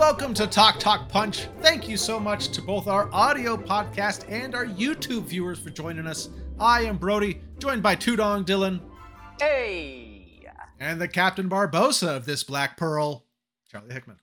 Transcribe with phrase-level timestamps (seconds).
[0.00, 1.46] welcome to Talk Talk Punch.
[1.60, 6.06] Thank you so much to both our audio podcast and our YouTube viewers for joining
[6.06, 6.30] us.
[6.58, 8.80] I am Brody, joined by Tudong Dylan.
[9.38, 10.40] Hey!
[10.80, 13.26] And the Captain Barbossa of this Black Pearl,
[13.70, 14.16] Charlie Hickman.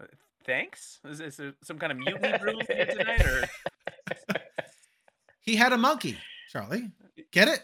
[0.00, 0.06] Uh,
[0.44, 0.98] thanks.
[1.04, 3.44] Is, is there some kind of mutiny brewing here tonight, or
[5.40, 6.18] he had a monkey,
[6.50, 6.90] Charlie?
[7.30, 7.62] Get it?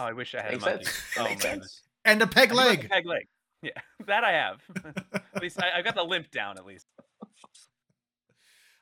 [0.00, 0.84] Oh, I wish I had Makes a monkey.
[0.86, 1.04] sense.
[1.20, 1.60] Oh, Makes man.
[1.60, 1.82] sense.
[2.04, 2.90] And a peg I do have a leg.
[2.90, 3.28] Peg leg.
[3.64, 4.60] Yeah, that I have.
[5.34, 6.58] at least I, I got the limp down.
[6.58, 6.86] At least.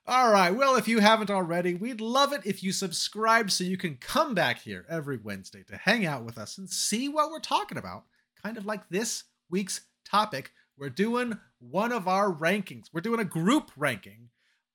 [0.04, 0.50] All right.
[0.50, 4.34] Well, if you haven't already, we'd love it if you subscribe so you can come
[4.34, 8.04] back here every Wednesday to hang out with us and see what we're talking about.
[8.42, 10.50] Kind of like this week's topic.
[10.76, 12.86] We're doing one of our rankings.
[12.92, 14.30] We're doing a group ranking,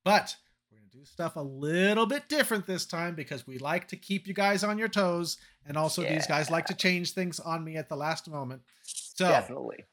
[0.06, 0.34] but
[0.72, 3.98] we're going to do stuff a little bit different this time because we like to
[3.98, 5.38] keep you guys on your toes.
[5.66, 8.62] And also, these guys like to change things on me at the last moment.
[8.84, 9.84] So, Definitely.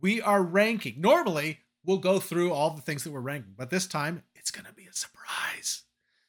[0.00, 1.00] We are ranking.
[1.00, 4.66] Normally, we'll go through all the things that we're ranking, but this time it's going
[4.66, 5.82] to be a surprise.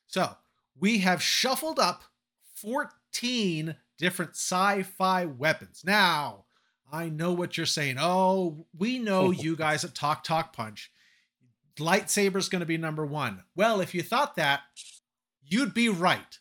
[0.08, 0.36] So,
[0.80, 2.04] we have shuffled up
[2.56, 5.84] 14 different sci fi weapons.
[5.86, 6.46] Now,
[6.92, 7.98] I know what you're saying.
[8.00, 10.92] Oh, we know you guys at Talk Talk Punch.
[11.80, 13.44] Lightsaber's going to be number one.
[13.56, 14.62] Well, if you thought that,
[15.44, 16.38] you'd be right.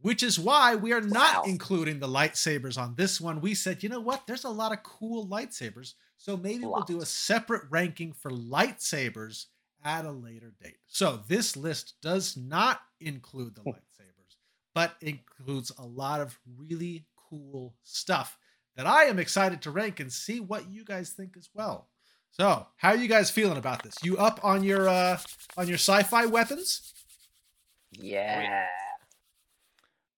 [0.00, 1.50] Which is why we are not Wow.
[1.50, 3.40] including the lightsabers on this one.
[3.40, 4.26] We said, you know what?
[4.26, 5.94] There's a lot of cool lightsabers.
[6.22, 9.46] So maybe we'll do a separate ranking for lightsabers
[9.84, 10.76] at a later date.
[10.86, 14.36] So this list does not include the lightsabers,
[14.72, 18.38] but includes a lot of really cool stuff
[18.76, 21.88] that I am excited to rank and see what you guys think as well.
[22.30, 23.96] So, how are you guys feeling about this?
[24.04, 25.18] You up on your uh
[25.56, 26.94] on your sci-fi weapons?
[27.90, 28.64] Yeah.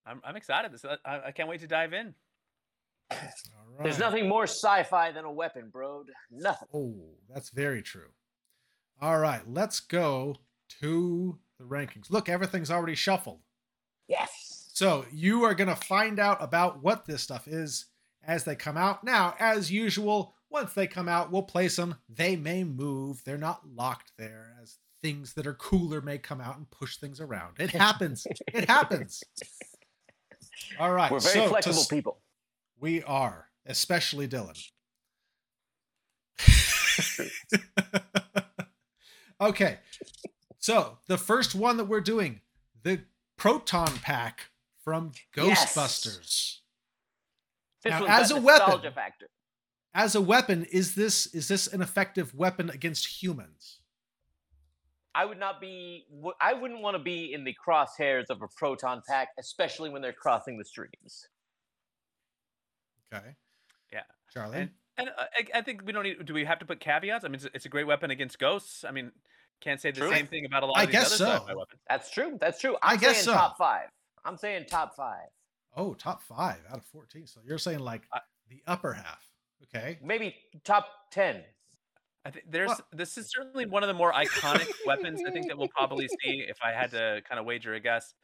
[0.04, 0.70] I'm, I'm excited.
[0.70, 2.14] This I, I can't wait to dive in.
[3.76, 6.04] All There's nothing more sci-fi than a weapon, bro.
[6.30, 6.68] Nothing.
[6.72, 6.94] Oh,
[7.32, 8.08] that's very true.
[9.00, 10.36] All right, let's go
[10.80, 12.10] to the rankings.
[12.10, 13.40] Look, everything's already shuffled.
[14.08, 14.68] Yes.
[14.72, 17.86] So you are going to find out about what this stuff is
[18.26, 19.04] as they come out.
[19.04, 21.96] Now, as usual, once they come out, we'll place them.
[22.08, 23.22] They may move.
[23.24, 27.20] They're not locked there as things that are cooler may come out and push things
[27.20, 27.56] around.
[27.58, 28.26] It happens.
[28.52, 29.22] it happens.
[30.78, 31.10] All right.
[31.10, 32.18] We're very so flexible s- people.
[32.80, 34.60] We are, especially Dylan.
[39.40, 39.78] okay.
[40.58, 42.40] So the first one that we're doing,
[42.82, 43.00] the
[43.36, 44.50] proton pack
[44.82, 46.58] from Ghostbusters.
[47.82, 49.28] This Now, as a weapon- factor.
[49.96, 53.78] As a weapon, is this is this an effective weapon against humans?
[55.14, 56.06] I would not be.
[56.40, 60.12] I wouldn't want to be in the crosshairs of a proton pack, especially when they're
[60.12, 61.28] crossing the streams.
[63.14, 63.36] Okay.
[64.34, 64.42] Yeah.
[64.42, 64.58] Charlie.
[64.58, 65.24] And, and uh,
[65.54, 66.24] I, I think we don't need.
[66.24, 67.24] Do we have to put caveats?
[67.24, 68.84] I mean, it's, it's a great weapon against ghosts.
[68.84, 69.12] I mean,
[69.60, 70.10] can't say the True.
[70.10, 71.56] same thing about a lot I of these guess other so.
[71.56, 71.80] weapons.
[71.88, 72.38] That's true.
[72.40, 72.76] That's true.
[72.82, 73.32] I I'm guess so.
[73.32, 73.88] top five.
[74.24, 75.28] I'm saying top five.
[75.76, 77.26] oh, top five out of fourteen.
[77.26, 79.28] So you're saying like I- the upper half.
[79.74, 79.98] Okay.
[80.02, 80.34] Maybe
[80.64, 81.42] top ten.
[82.26, 85.48] I think there's Well- this is certainly one of the more iconic weapons I think
[85.48, 88.14] that we'll probably see if I had to kind of wager a guess.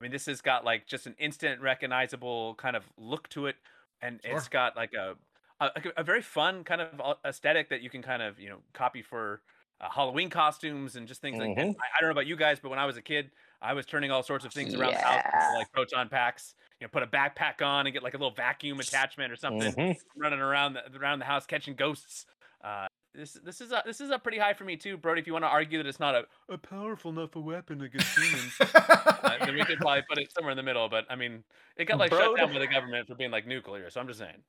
[0.00, 3.56] I mean, this has got like just an instant recognizable kind of look to it,
[4.02, 5.14] and it's got like a,
[5.60, 9.02] a a very fun kind of aesthetic that you can kind of you know copy
[9.02, 9.40] for
[9.80, 11.66] uh, Halloween costumes and just things like that.
[11.66, 11.76] Mhm.
[11.76, 13.30] I, I don't know about you guys, but when I was a kid,
[13.60, 15.22] I was turning all sorts of things around the house
[15.54, 16.54] like proton packs.
[16.80, 19.72] You know, put a backpack on and get like a little vacuum attachment or something
[19.74, 19.96] Mhm.
[20.16, 22.26] running around the, around the house catching ghosts.
[22.62, 25.20] Uh, this this is a, this is up pretty high for me too, Brody.
[25.22, 28.18] If you want to argue that it's not a, a powerful enough a weapon against
[28.18, 30.88] humans, uh, then we could probably put it somewhere in the middle.
[30.88, 31.42] But I mean,
[31.76, 33.88] it got like shut down by the government for being like nuclear.
[33.90, 34.42] So I'm just saying.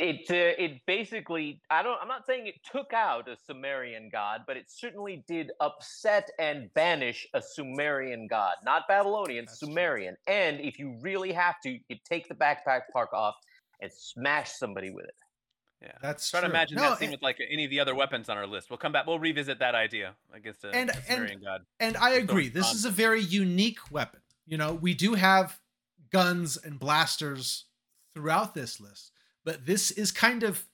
[0.00, 4.40] It uh, it basically I don't I'm not saying it took out a Sumerian god,
[4.46, 9.68] but it certainly did upset and banish a Sumerian god, not Babylonian, That's true.
[9.68, 10.16] Sumerian.
[10.26, 13.36] And if you really have to, you take the backpack park off
[13.80, 15.14] and smash somebody with it.
[15.82, 15.92] Yeah.
[16.02, 16.50] That's Try to true.
[16.54, 18.70] imagine No, that scene and- with like any of the other weapons on our list.
[18.70, 19.06] We'll come back.
[19.06, 21.60] We'll revisit that idea against a, And- a and- Sumerian god.
[21.78, 22.48] And I agree.
[22.48, 22.74] This on.
[22.74, 24.20] is a very unique weapon.
[24.46, 25.60] You know, we do have
[26.10, 27.66] guns and blasters
[28.14, 29.12] throughout this list,
[29.44, 30.64] but this is kind of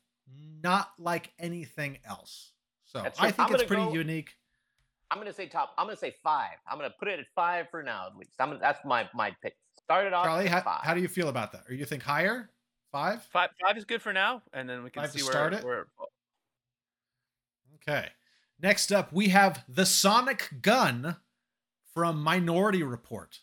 [0.63, 2.53] not like anything else.
[2.85, 4.31] So I think I'm it's pretty go- unique.
[5.11, 5.75] I'm gonna say top.
[5.77, 6.57] I'm gonna say five.
[6.71, 8.33] I'm gonna put it at five for now at least.
[8.39, 9.57] I'm gonna, that's my my pick.
[9.85, 10.81] Started off Charlie, at how, five.
[10.85, 11.63] how do you feel about that?
[11.69, 12.51] Or you think higher?
[12.93, 13.23] Five?
[13.33, 15.55] Five five is good for now, and then we can Five to see where, start
[15.55, 15.65] it?
[15.65, 15.87] where
[17.77, 18.09] Okay.
[18.63, 21.17] Next up, we have the Sonic Gun
[21.95, 23.41] from Minority Report.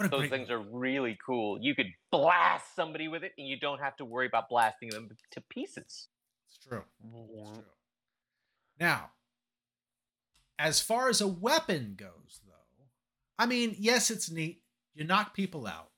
[0.00, 1.58] What a Those great things are really cool.
[1.60, 5.10] You could blast somebody with it, and you don't have to worry about blasting them
[5.32, 6.08] to pieces.
[6.48, 6.84] It's true.
[7.04, 7.52] It's mm-hmm.
[7.52, 7.64] true.
[8.80, 9.10] Now,
[10.58, 12.86] as far as a weapon goes, though,
[13.38, 14.62] I mean, yes, it's neat.
[14.94, 15.90] You knock people out.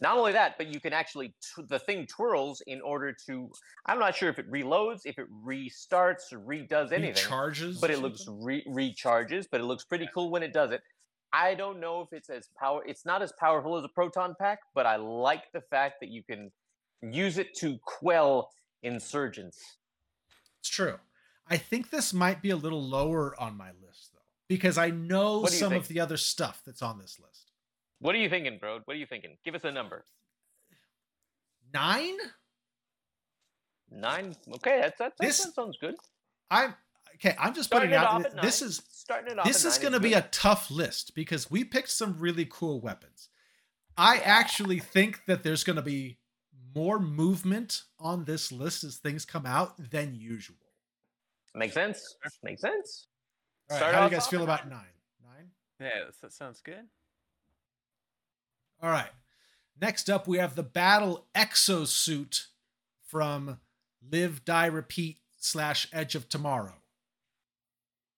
[0.00, 3.50] Not only that, but you can actually t- the thing twirls in order to.
[3.84, 7.14] I'm not sure if it reloads, if it restarts, or redoes anything.
[7.14, 9.46] Recharges, but it looks re- recharges.
[9.50, 10.80] But it looks pretty cool when it does it.
[11.34, 12.82] I don't know if it's as power.
[12.86, 16.22] It's not as powerful as a proton pack, but I like the fact that you
[16.22, 16.52] can
[17.02, 18.52] use it to quell
[18.84, 19.58] insurgents.
[20.60, 20.94] It's true.
[21.48, 25.44] I think this might be a little lower on my list though, because I know
[25.46, 25.82] some think?
[25.82, 27.50] of the other stuff that's on this list.
[27.98, 28.78] What are you thinking, bro?
[28.84, 29.36] What are you thinking?
[29.44, 30.04] Give us a number.
[31.72, 32.16] Nine.
[33.90, 34.36] Nine.
[34.54, 35.96] Okay, that's, that's this, that sounds good.
[36.48, 36.74] I'm
[37.14, 37.36] okay.
[37.38, 38.42] I'm just starting putting it out.
[38.42, 39.46] This is starting it off.
[39.46, 43.28] This is going to be a tough list because we picked some really cool weapons.
[43.96, 46.18] I actually think that there's going to be
[46.74, 50.56] more movement on this list as things come out than usual.
[51.54, 52.16] Makes sense.
[52.42, 53.06] Makes sense.
[53.70, 54.80] All right, how do you guys feel about nine?
[55.22, 55.50] Nine?
[55.80, 56.88] Yeah, that sounds good.
[58.82, 59.10] All right.
[59.80, 62.46] Next up, we have the Battle Exosuit
[63.06, 63.58] from
[64.10, 66.74] Live, Die, Repeat slash Edge of Tomorrow.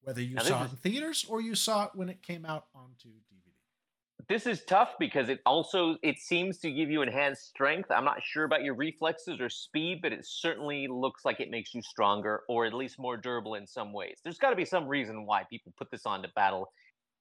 [0.06, 2.66] Whether you now, saw it in theaters or you saw it when it came out
[2.76, 4.26] onto DVD.
[4.28, 7.90] this is tough because it also it seems to give you enhanced strength.
[7.90, 11.74] I'm not sure about your reflexes or speed, but it certainly looks like it makes
[11.74, 14.20] you stronger or at least more durable in some ways.
[14.22, 16.68] There's got to be some reason why people put this on to battle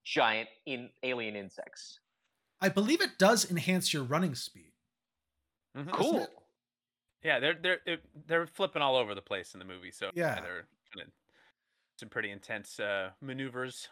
[0.03, 1.99] giant in alien insects.
[2.61, 4.73] I believe it does enhance your running speed.
[5.75, 5.89] Mm-hmm.
[5.89, 6.27] Cool.
[7.23, 7.97] Yeah, they're they're
[8.27, 9.89] they're flipping all over the place in the movie.
[9.89, 11.11] So yeah, they're kind of
[11.97, 13.89] some pretty intense uh, maneuvers.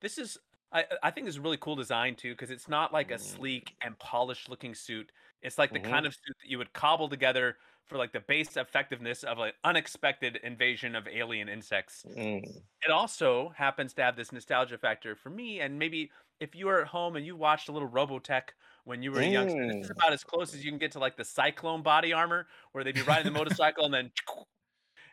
[0.00, 0.38] This is
[0.72, 3.20] I I think it's a really cool design too because it's not like a mm.
[3.20, 5.10] sleek and polished looking suit.
[5.42, 5.90] It's like the mm-hmm.
[5.90, 7.56] kind of suit that you would cobble together
[7.86, 12.04] for like the base effectiveness of an unexpected invasion of alien insects.
[12.16, 12.44] Mm.
[12.84, 16.80] It also happens to have this nostalgia factor for me, and maybe if you were
[16.80, 18.50] at home and you watched a little Robotech
[18.84, 19.96] when you were a youngster, this is mm.
[19.96, 22.94] about as close as you can get to like the Cyclone body armor, where they'd
[22.94, 24.10] be riding the motorcycle and then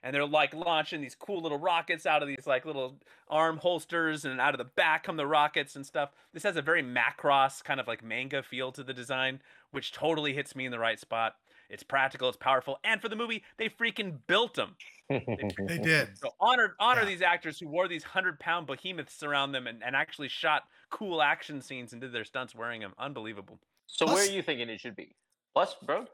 [0.03, 2.95] and they're like launching these cool little rockets out of these like little
[3.29, 6.09] arm holsters and out of the back come the rockets and stuff.
[6.33, 9.41] This has a very macross kind of like manga feel to the design
[9.71, 11.35] which totally hits me in the right spot.
[11.69, 14.75] It's practical it's powerful and for the movie they freaking built them
[15.09, 16.17] they did.
[16.17, 17.07] So honor honor yeah.
[17.07, 21.21] these actors who wore these 100 pound behemoths around them and, and actually shot cool
[21.21, 23.59] action scenes and did their stunts wearing them unbelievable.
[23.87, 25.15] So Plus, where are you thinking it should be
[25.57, 26.05] Plus, bro.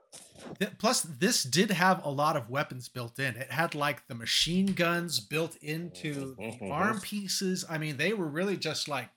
[0.77, 3.35] Plus, this did have a lot of weapons built in.
[3.35, 7.65] It had like the machine guns built into the arm pieces.
[7.69, 9.09] I mean, they were really just like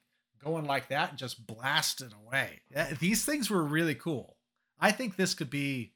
[0.42, 2.62] going like that and just blasting away.
[2.98, 4.36] These things were really cool.
[4.80, 5.92] I think this could be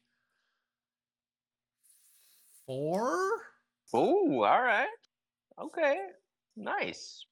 [2.66, 3.32] four.
[3.92, 4.86] Oh, all right.
[5.60, 6.02] Okay.
[6.56, 7.24] Nice.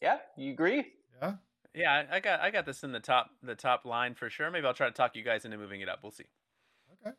[0.00, 0.86] Yeah, you agree?
[1.20, 1.32] Yeah.
[1.74, 4.50] Yeah, I got I got this in the top the top line for sure.
[4.50, 6.00] Maybe I'll try to talk you guys into moving it up.
[6.02, 6.24] We'll see.
[7.06, 7.14] Okay.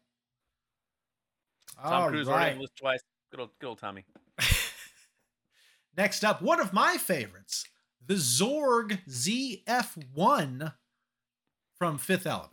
[1.81, 2.53] Tom All Cruise right.
[2.53, 2.99] already twice.
[3.31, 4.05] Good old, good old Tommy.
[5.97, 7.65] Next up, one of my favorites,
[8.05, 10.73] the Zorg ZF1
[11.77, 12.51] from Fifth Element.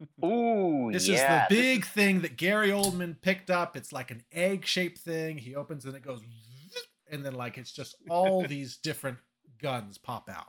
[0.24, 1.44] Ooh, this yeah.
[1.44, 3.76] is the big thing that Gary Oldman picked up.
[3.76, 5.38] It's like an egg-shaped thing.
[5.38, 6.20] He opens and it goes,
[7.10, 9.18] and then like it's just all these different
[9.62, 10.48] guns pop out.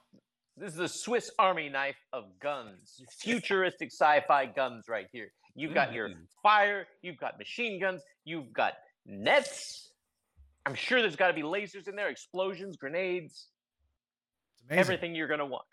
[0.57, 3.01] This is the Swiss Army knife of guns.
[3.19, 5.31] Futuristic sci-fi guns right here.
[5.55, 5.95] You've got mm-hmm.
[5.95, 6.09] your
[6.43, 8.73] fire, you've got machine guns, you've got
[9.05, 9.91] nets.
[10.65, 13.47] I'm sure there's got to be lasers in there, explosions, grenades,
[14.69, 15.65] everything you're going to want.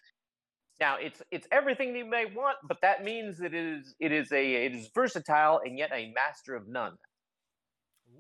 [0.81, 4.31] Now, it's it's everything you may want, but that means that it is it is
[4.33, 6.93] a it is versatile and yet a master of none.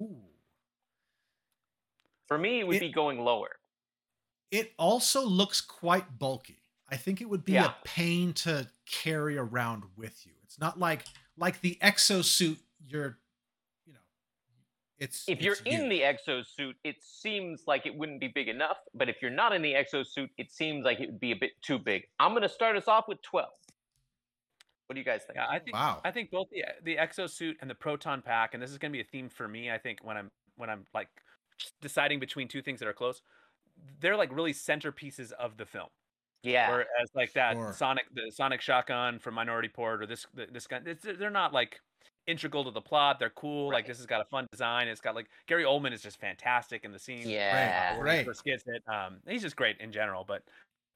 [0.02, 0.18] Ooh.
[2.26, 3.50] For me, it would it, be going lower.
[4.50, 6.62] It also looks quite bulky.
[6.90, 7.66] I think it would be yeah.
[7.66, 10.32] a pain to carry around with you.
[10.42, 11.04] It's not like
[11.38, 13.18] like the exosuit you're
[13.86, 14.00] you know
[14.98, 15.88] it's if you're it's in you.
[15.88, 19.62] the exosuit it seems like it wouldn't be big enough but if you're not in
[19.62, 22.48] the exosuit it seems like it would be a bit too big i'm going to
[22.48, 23.48] start us off with 12
[24.86, 26.00] what do you guys think yeah, i think wow.
[26.04, 28.96] i think both the the exosuit and the proton pack and this is going to
[28.96, 31.08] be a theme for me i think when i'm when i'm like
[31.80, 33.22] deciding between two things that are close
[34.00, 35.88] they're like really centerpieces of the film.
[36.42, 36.70] Yeah.
[36.70, 37.72] Whereas like that sure.
[37.72, 41.80] Sonic the Sonic shotgun from Minority Report or this this gun, they're not like
[42.26, 43.18] integral to the plot.
[43.18, 43.70] They're cool.
[43.70, 43.78] Right.
[43.78, 44.86] Like this has got a fun design.
[44.86, 47.28] It's got like Gary Oldman is just fantastic in the scene.
[47.28, 48.24] Yeah, right.
[48.24, 48.82] First gets it.
[48.86, 50.24] Um, he's just great in general.
[50.26, 50.42] But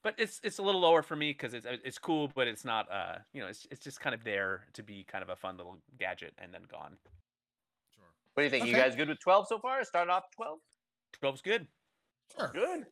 [0.04, 2.90] but it's it's a little lower for me because it's it's cool, but it's not.
[2.90, 5.56] Uh, you know, it's it's just kind of there to be kind of a fun
[5.56, 6.96] little gadget and then gone.
[7.94, 8.04] Sure.
[8.34, 8.62] What do you think?
[8.62, 8.70] Okay.
[8.70, 9.82] You guys good with twelve so far?
[9.84, 10.58] Starting off twelve.
[11.22, 11.66] 12's good.
[12.38, 12.50] Sure.
[12.54, 12.86] Good.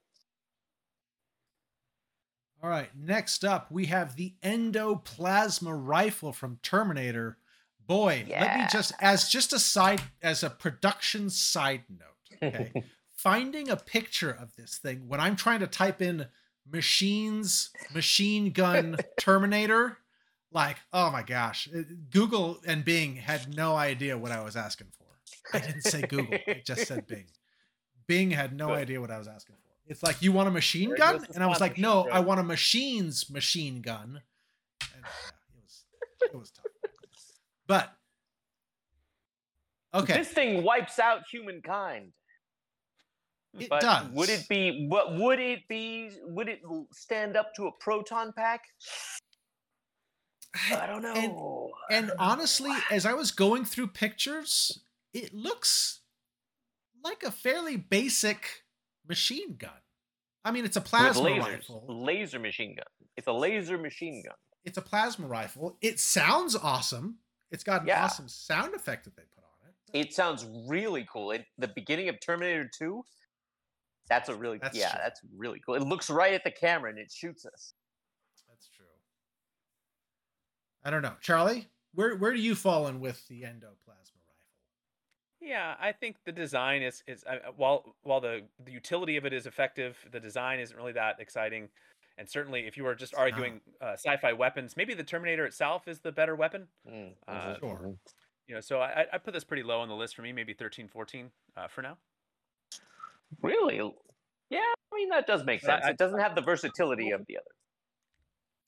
[2.63, 2.91] All right.
[2.97, 7.39] Next up, we have the endoplasma rifle from Terminator.
[7.87, 12.43] Boy, let me just as just a side as a production side note.
[12.55, 12.85] Okay.
[13.17, 16.27] Finding a picture of this thing when I'm trying to type in
[16.71, 19.99] machines, machine gun Terminator,
[20.53, 21.69] like, oh my gosh.
[22.11, 25.07] Google and Bing had no idea what I was asking for.
[25.53, 27.27] I didn't say Google, it just said Bing.
[28.11, 29.71] Bing had no idea what I was asking for.
[29.87, 31.25] It's like, you want a machine gun?
[31.33, 34.21] And I was like, no, I want a machine's machine gun.
[34.81, 35.85] And yeah, it was
[36.23, 36.67] it was tough.
[37.69, 37.93] But
[39.95, 40.15] okay.
[40.15, 42.11] This thing wipes out humankind.
[43.57, 44.09] It but does.
[44.11, 46.63] Would it be what would it be would it
[46.93, 48.63] stand up to a proton pack?
[50.73, 51.71] I don't know.
[51.89, 54.81] And, and honestly, as I was going through pictures,
[55.15, 56.00] it looks
[57.03, 58.65] like a fairly basic
[59.09, 59.71] machine gun.
[60.45, 61.85] I mean, it's a plasma lasers, rifle.
[61.89, 62.87] Laser machine gun.
[63.17, 64.35] It's a laser machine gun.
[64.65, 65.77] It's a plasma rifle.
[65.83, 67.19] It sounds awesome.
[67.51, 68.05] It's got an Yeah.
[68.05, 69.99] awesome sound effect that they put on it.
[70.07, 71.33] It sounds really cool.
[71.33, 73.05] It, the beginning of Terminator 2,
[74.09, 75.01] that's a really That's yeah, true.
[75.03, 75.75] that's really cool.
[75.75, 77.75] It looks right at the camera and it shoots us.
[78.49, 78.87] That's true.
[80.85, 81.69] I don't know, Charlie.
[81.95, 84.20] Where where do you fall in with the endoplasma?
[85.41, 89.25] Yeah, I think the design is is uh, uh, while while the the utility of
[89.25, 91.69] it is effective, the design isn't really that exciting.
[92.19, 96.01] And certainly, if you were just arguing uh, sci-fi weapons, maybe the Terminator itself is
[96.01, 96.69] the better weapon.
[96.87, 97.79] Mm, Uh, Sure.
[97.83, 97.99] mhm.
[98.47, 100.53] You know, so I, I put this pretty low on the list for me, maybe
[100.53, 101.97] 13, 14 uh, for now.
[103.41, 103.77] Really?
[104.51, 104.59] Yeah,
[104.93, 105.87] I mean that does make But I- sense.
[105.87, 107.55] I- it doesn't have the versatility of the other.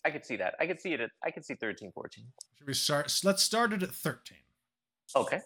[0.05, 0.55] I could see that.
[0.59, 2.25] I could see it at I could see 13, 14.
[2.59, 3.13] Should we start?
[3.23, 4.39] Let's start it at thirteen.
[5.15, 5.41] Okay.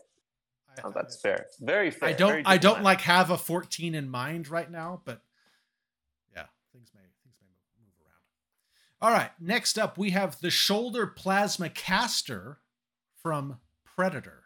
[0.84, 1.46] Oh, that's fair.
[1.60, 2.10] Very fair.
[2.10, 5.22] I don't I don't like have a 14 in mind right now, but
[6.34, 7.48] yeah, things may things may
[7.80, 9.10] move, around.
[9.10, 12.58] All right, next up we have the shoulder plasma caster
[13.22, 14.44] from Predator.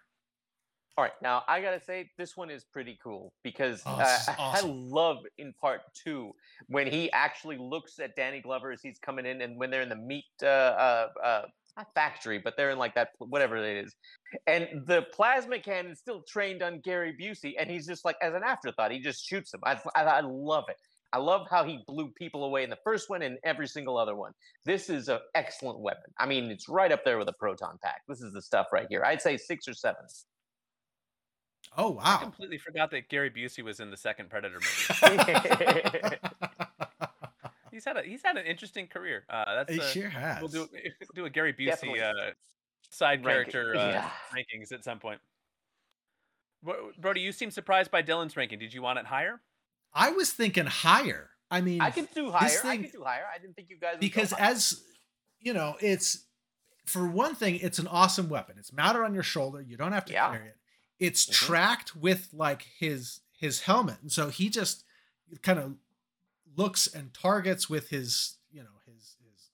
[0.97, 4.29] All right, now I gotta say this one is pretty cool because Oh, uh, is
[4.39, 6.33] I love in part two
[6.67, 9.89] when he actually looks at Danny Glover as he's coming in, and when they're in
[9.89, 11.43] the meat uh, uh, uh,
[11.81, 13.95] not factory, but they're in like that whatever it is,
[14.47, 18.35] and the plasma cannon is still trained on Gary Busey, and he's just like as
[18.35, 19.61] an afterthought, he just shoots them.
[19.65, 20.77] I, I, I love it.
[21.13, 24.15] I love how he blew people away in the first one and every single other
[24.15, 24.33] one.
[24.65, 26.13] This is an excellent weapon.
[26.19, 28.03] I mean, it's right up there with a proton pack.
[28.07, 29.03] This is the stuff right here.
[29.05, 30.03] I'd say six or seven.
[31.77, 32.19] Oh I wow.
[32.19, 36.17] completely forgot that Gary Busey was in the second Predator movie.
[37.71, 39.25] he's had a he's had an interesting career.
[39.29, 40.41] Uh, that's he uh, sure has.
[40.41, 40.69] we'll do
[41.15, 42.33] do a Gary Busey uh,
[42.91, 44.11] side Ranking, character uh, yeah.
[44.35, 45.21] rankings at some point.
[46.99, 48.59] Brody, you seem surprised by Dylan's ranking.
[48.59, 49.41] Did you want it higher?
[49.95, 51.31] I was thinking higher.
[51.51, 52.45] I mean, I can do higher.
[52.49, 53.25] I thing- could do higher.
[53.35, 54.51] I didn't think you guys would because higher.
[54.51, 54.83] as
[55.41, 56.27] you know, it's
[56.87, 58.57] for one thing, it's an awesome weapon.
[58.59, 59.61] It's mounted on your shoulder.
[59.61, 60.31] You don't have to Yeah.
[60.33, 60.57] carry it.
[60.99, 61.33] It's Mhm.
[61.33, 64.85] tracked with like his his helmet, and so he just
[65.43, 65.77] kind of
[66.57, 69.51] looks and targets with his you know his his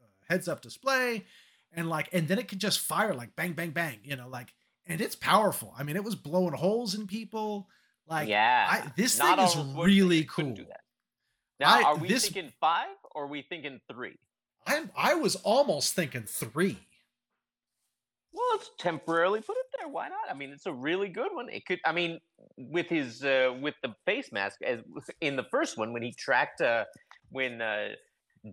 [0.00, 1.24] uh, heads up display,
[1.72, 3.98] and like and then it can just fire like bang bang bang.
[4.04, 4.52] You know, like
[4.86, 5.74] and it's powerful.
[5.78, 7.68] I mean, it was blowing holes in people.
[8.06, 10.54] Like yeah, I, this Not thing is all of us would, really cool.
[10.54, 10.80] Do that.
[11.60, 14.16] Now, I- are we this- thinking five or are we thinking three?
[14.66, 16.78] I I was almost thinking three.
[18.32, 19.88] Well, let's temporarily put it there.
[19.88, 20.30] Why not?
[20.30, 21.48] I mean, it's a really good one.
[21.48, 21.80] It could.
[21.84, 22.20] I mean,
[22.56, 24.80] with his uh, with the face mask, as
[25.20, 26.84] in the first one when he tracked uh,
[27.30, 27.88] when uh,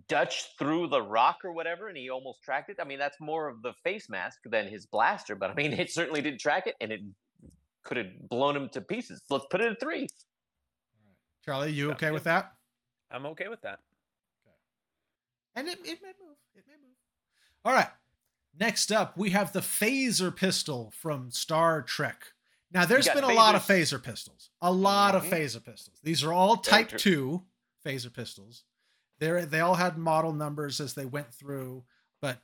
[0.08, 2.78] Dutch threw the rock or whatever, and he almost tracked it.
[2.80, 5.34] I mean, that's more of the face mask than his blaster.
[5.34, 7.00] But I mean, it certainly did track it, and it
[7.84, 9.22] could have blown him to pieces.
[9.28, 10.08] Let's put it at three.
[11.44, 12.52] Charlie, you okay with that?
[13.10, 13.78] I'm okay with that.
[15.54, 16.36] And it, it may move.
[16.54, 16.96] It may move.
[17.64, 17.88] All right.
[18.58, 22.32] Next up, we have the phaser pistol from Star Trek.
[22.72, 24.50] Now, there's been a lot of phaser pistols.
[24.60, 25.30] A lot of Mhm.
[25.30, 26.00] phaser pistols.
[26.02, 26.96] These are all Type.
[26.96, 27.46] 2
[27.84, 28.64] phaser pistols.
[29.18, 31.84] They're, they all had model numbers as they went through,
[32.20, 32.42] but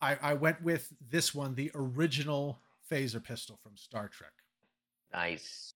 [0.00, 4.32] I, I went with this one, the original phaser pistol from Star Trek.
[5.12, 5.74] Nice.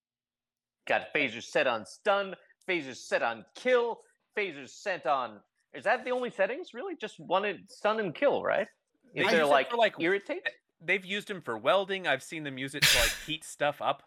[0.87, 2.35] Got phasers set on stun,
[2.69, 4.03] phasers set on kill,
[4.37, 5.41] phasers set on.
[5.73, 6.75] Is that the only settings?
[6.75, 8.67] Really, just one stun and kill, right?
[9.15, 10.43] Is They there use it like, irritate?
[10.83, 12.07] They've used him for welding.
[12.07, 14.03] I've seen them use it to like heat stuff up.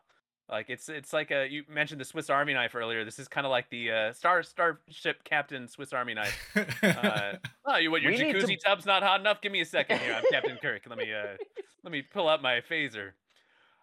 [0.50, 3.05] Like it's it's like a you mentioned the Swiss Army knife earlier.
[3.05, 6.38] This is kind of like the uh, Star Starship Captain Swiss Army knife.
[6.83, 7.33] Uh,
[7.65, 8.01] oh, you what?
[8.03, 9.39] Your We jacuzzi to- tub's not hot enough?
[9.41, 10.13] Give me a second here.
[10.13, 10.81] I'm Captain Kirk.
[10.88, 11.38] Let me uh,
[11.83, 13.12] let me pull out my phaser.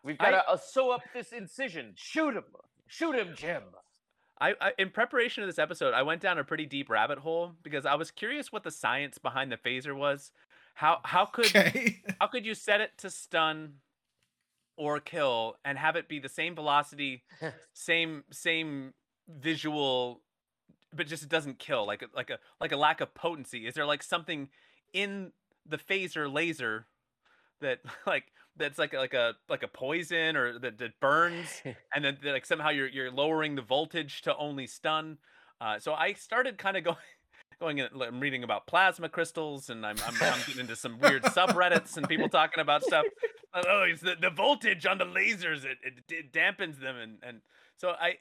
[0.03, 1.93] We've got to uh, sew up this incision.
[1.97, 2.45] Shoot him,
[2.87, 3.63] shoot him, Jim.
[4.41, 7.53] I, I in preparation of this episode, I went down a pretty deep rabbit hole
[7.63, 10.31] because I was curious what the science behind the phaser was.
[10.75, 12.03] How how could Okay.
[12.21, 13.75] how could you set it to stun
[14.77, 17.25] or kill and have it be the same velocity,
[17.75, 18.95] same same
[19.29, 20.23] visual,
[20.93, 23.67] but just it doesn't kill like a, like a like a lack of potency?
[23.67, 24.49] Is there like something
[24.93, 25.33] in
[25.67, 26.87] the phaser laser
[27.61, 28.25] that like
[28.57, 31.63] that's like a, like a like a poison or that, that burns
[31.95, 35.19] and then like somehow you're you're lowering the voltage to only stun.
[35.61, 36.97] Uh, so I started kind of going
[37.61, 41.23] going in, I'm reading about plasma crystals and I'm I'm, I'm getting into some weird
[41.25, 43.05] subreddits and people talking about stuff.
[43.53, 47.41] Oh, it's the, the voltage on the lasers it, it, it dampens them and and
[47.77, 48.15] so I.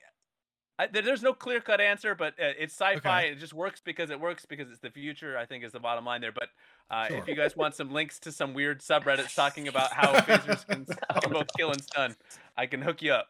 [0.80, 3.24] I, there's no clear cut answer, but uh, it's sci-fi.
[3.24, 3.32] Okay.
[3.34, 5.38] It just works because it works because it's the future.
[5.38, 6.32] I think is the bottom line there.
[6.32, 6.48] But
[6.90, 7.18] uh, Sure.
[7.18, 10.86] if you guys want some links to some weird subreddits talking about how phasers can,
[10.86, 12.16] can both kill and stun,
[12.58, 13.28] I can hook you up.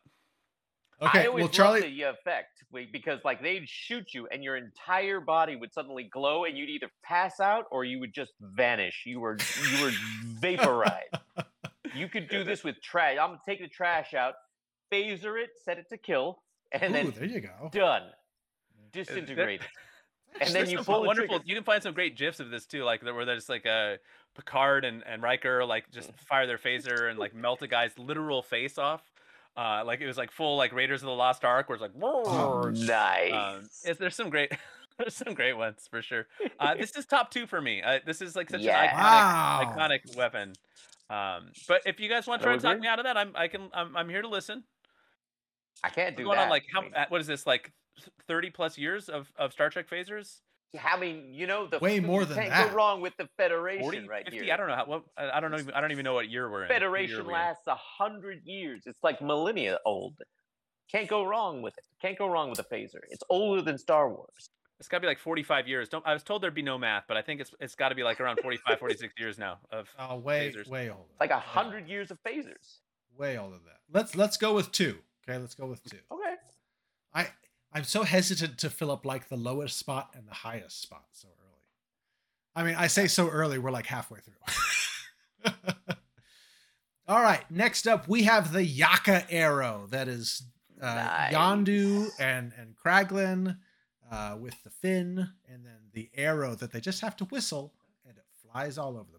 [1.02, 1.22] Okay.
[1.22, 1.82] I always Well, Charlie.
[1.82, 6.44] loved the effect because like they'd shoot you and your entire body would suddenly glow
[6.46, 9.04] and you'd either pass out or you would just vanish.
[9.06, 9.38] You were
[9.72, 9.92] you were
[10.42, 11.16] vaporized.
[11.96, 13.18] You could do this with trash.
[13.20, 14.34] I'm gonna take the trash out,
[14.92, 17.70] phaser it, set it to kill, and Ooh, then there you go.
[17.72, 18.04] done.
[18.92, 19.62] Disintegrate.
[20.40, 21.38] And then There's you pull wonderful.
[21.40, 21.44] trigger.
[21.48, 23.98] You can find some great gifs of this too, like there- where there's like a
[24.36, 26.20] Picard and, and Riker like just mm.
[26.20, 29.09] fire their phaser and like melt a guy's literal face off.
[29.60, 31.92] Uh, like it was like full like Raiders of the Lost Ark, where it's like,
[32.02, 33.34] Oh, nice.
[33.34, 34.52] um, it's, there's some great,
[34.98, 36.28] there's some great ones for sure.
[36.60, 37.82] Uh, this is top two for me.
[37.82, 38.82] Uh, this is like such Yeah.
[38.82, 39.76] an iconic, Wow.
[39.76, 40.54] iconic weapon.
[41.10, 43.34] Um, but if you guys want to try to talk me out of that, I'm
[43.36, 44.64] I can I'm, I'm here to listen.
[45.84, 46.44] I can't We're do going that.
[46.46, 47.74] on like how I mean, uh, what is this like
[48.28, 50.40] thirty plus years of, of Star Trek phasers?
[50.78, 52.70] I mean, you know, the Way more than can't that.
[52.70, 54.40] go wrong with the Federation 40, right 50?
[54.46, 54.54] here.
[54.54, 54.86] I don't know how.
[54.86, 55.58] What, I I don't know.
[55.58, 56.68] Even, I don't even know what year we're in.
[56.70, 57.32] Federation we in.
[57.32, 58.84] lasts a hundred years.
[58.86, 60.16] It's like millennia old.
[60.92, 61.84] Can't go wrong with it.
[62.02, 63.00] Can't go wrong with a phaser.
[63.10, 64.50] It's older than Star Wars.
[64.80, 65.90] It's got to be like 45 years.
[65.90, 66.06] Don't.
[66.06, 68.04] I was told there'd be no math, but I think it's it's got to be
[68.04, 69.90] like around 45, 46 years now of.
[69.98, 70.68] Oh, way, Phasers.
[70.70, 71.02] way older.
[71.20, 72.78] Like a way hundred years of phasers.
[73.18, 73.80] Way older than that.
[73.92, 74.98] Let's let's go with two.
[75.28, 75.98] Okay, let's go with two.
[76.12, 76.36] Okay.
[77.14, 77.28] I
[77.72, 81.28] I'm so hesitant to fill up like the lowest spot and the highest spot so
[81.28, 81.46] early.
[82.56, 85.54] I mean, I say so early, we're like halfway through.
[87.08, 90.44] All right, next up we have the Yaka arrow that is
[90.82, 91.34] uh, Nice.
[91.34, 93.58] Yondu and and Kraglin
[94.12, 97.74] uh, with the fin, and then the arrow that they just have to whistle
[98.08, 99.19] and it flies all over the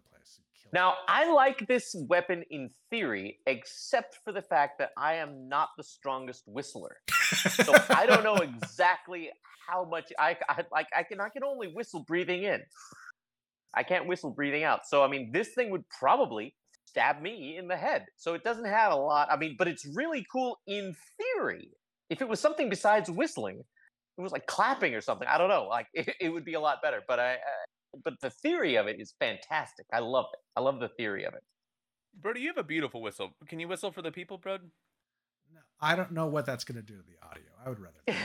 [0.73, 5.69] Now I like this weapon in theory, except for the fact that I am not
[5.77, 6.97] the strongest whistler.
[7.65, 9.29] So I don't know exactly
[9.67, 10.87] how much I, I like.
[10.95, 12.61] I can I can only whistle breathing in.
[13.73, 14.81] I can't whistle breathing out.
[14.87, 16.55] So I mean, this thing would probably
[16.85, 18.05] stab me in the head.
[18.17, 19.29] So it doesn't have a lot.
[19.31, 21.69] I mean, but it's really cool in theory.
[22.09, 23.61] If it was something besides whistling,
[24.17, 25.27] it was like clapping or something.
[25.27, 25.67] I don't know.
[25.69, 27.01] Like it, it would be a lot better.
[27.07, 27.37] But I.
[28.03, 29.85] But the theory of it is fantastic.
[29.91, 30.39] I love it.
[30.55, 31.43] I love the theory of it.
[32.19, 33.31] Brody, you have a beautiful whistle.
[33.47, 34.61] Can you whistle for the people, Brod?
[35.53, 37.43] No, I don't know what that's going to do to the audio.
[37.65, 37.99] I would rather.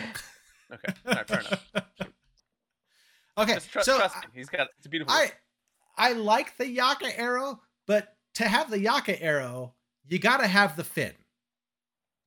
[0.73, 1.71] Okay, all right, fair enough.
[3.39, 4.23] okay, Just tru- so trust me.
[4.35, 4.67] He's got.
[4.79, 5.15] It's a beautiful.
[5.15, 5.37] I whistle.
[5.97, 9.75] I like the Yaka arrow, but to have the Yaka arrow,
[10.09, 11.13] you got to have the fin.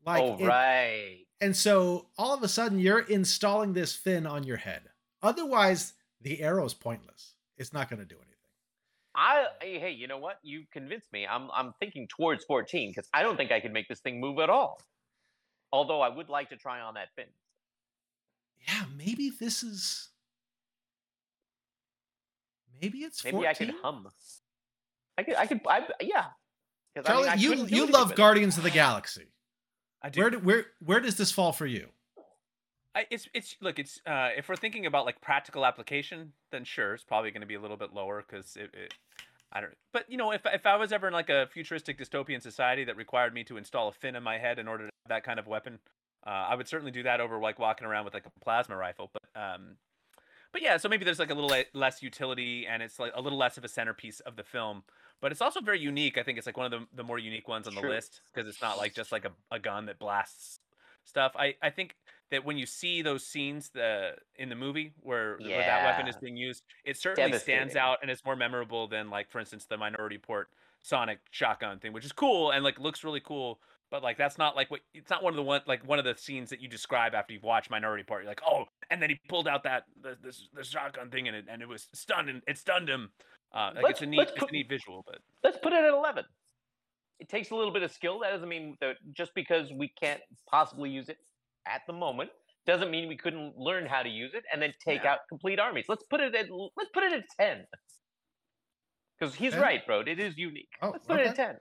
[0.06, 1.18] Like, oh it- right.
[1.42, 4.84] and so all of a sudden you're installing this fin on your head.
[5.22, 7.36] Otherwise, the arrow's pointless.
[7.58, 8.26] It's not going to do anything.
[9.16, 10.38] I hey, hey, you know what?
[10.44, 11.26] You convinced me.
[11.28, 14.40] I'm I'm thinking towards 14 because I don't think I can make this thing move
[14.40, 14.80] at all.
[15.72, 17.26] Although I would like to try on that fin.
[18.68, 20.10] Yeah, maybe this is.
[22.82, 23.50] Maybe it's Maybe 14?
[23.50, 24.08] I could hum.
[25.18, 26.26] I could I could I yeah.
[26.96, 28.16] 'Cause, I Charlie, mean, I you you love.
[28.16, 29.28] Guardians of the Galaxy.
[30.02, 30.22] I do.
[30.22, 31.90] Where do, where where does this fall for you?
[32.96, 36.96] I, it's it's look it's uh if we're thinking about like practical application then sure
[36.96, 38.94] it's probably going to be a little bit lower because it, it
[39.52, 42.42] I don't but you know if if I was ever in like a futuristic dystopian
[42.42, 45.10] society that required me to install a fin in my head in order to have
[45.10, 45.80] that kind of weapon
[46.26, 49.12] uh, I would certainly do that over like walking around with like a plasma rifle
[49.14, 49.76] but um
[50.52, 53.38] but yeah so maybe there's like a little less utility and it's like a little
[53.38, 54.82] less of a centerpiece of the film
[55.22, 57.48] but it's also very unique I think it's like one of the, the more unique
[57.48, 57.92] ones on the True.
[57.92, 60.60] list because it's not like just like a, a gun that blasts
[61.06, 61.96] stuff I I think
[62.32, 66.16] that when you see those scenes the in the movie where, where that weapon is
[66.18, 69.78] being used, it certainly stands out and it's more memorable than like for instance the
[69.78, 70.48] Minority Report
[70.82, 73.60] Sonic shotgun thing, which is cool and like looks really cool.
[73.92, 76.06] But like that's not like what it's not one of the one like one of
[76.06, 78.22] the scenes that you describe after you've watched Minority Report.
[78.22, 81.36] You're like, oh, and then he pulled out that the this the shotgun thing and
[81.36, 83.10] it and it was stunned and it stunned him.
[83.52, 85.84] Uh, like Let's- it's a neat let's it's a neat visual, but Let's put it
[85.84, 86.24] at 11.
[87.20, 88.20] It takes a little bit of skill.
[88.20, 91.18] That doesn't mean that just because we can't possibly use it
[91.68, 92.30] at the moment
[92.66, 95.14] doesn't mean we couldn't learn how to use it and then take Yeah.
[95.14, 95.86] out complete armies.
[95.88, 97.66] Let's put it at let's put it at ten.
[99.20, 99.62] Because he's 10?
[99.62, 100.02] right, bro.
[100.02, 100.70] It is unique.
[100.82, 101.58] Oh, let's put it at ten.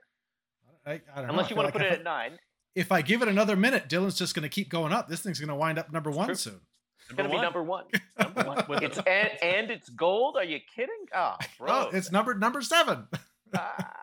[0.85, 1.29] I, I don't know.
[1.31, 2.37] Unless I you want to like put if it at nine.
[2.75, 5.09] If I give it another minute, Dylan's just going to keep going up.
[5.09, 6.35] This thing's going to wind up number one true.
[6.35, 6.61] soon.
[7.09, 7.85] It's gonna be number one.
[8.19, 8.63] Number one.
[8.83, 10.35] It's and, and it's gold.
[10.37, 10.93] Are you kidding?
[11.15, 11.67] Oh, bro.
[11.69, 13.07] Oh, it's number number seven.
[13.55, 14.01] Ah.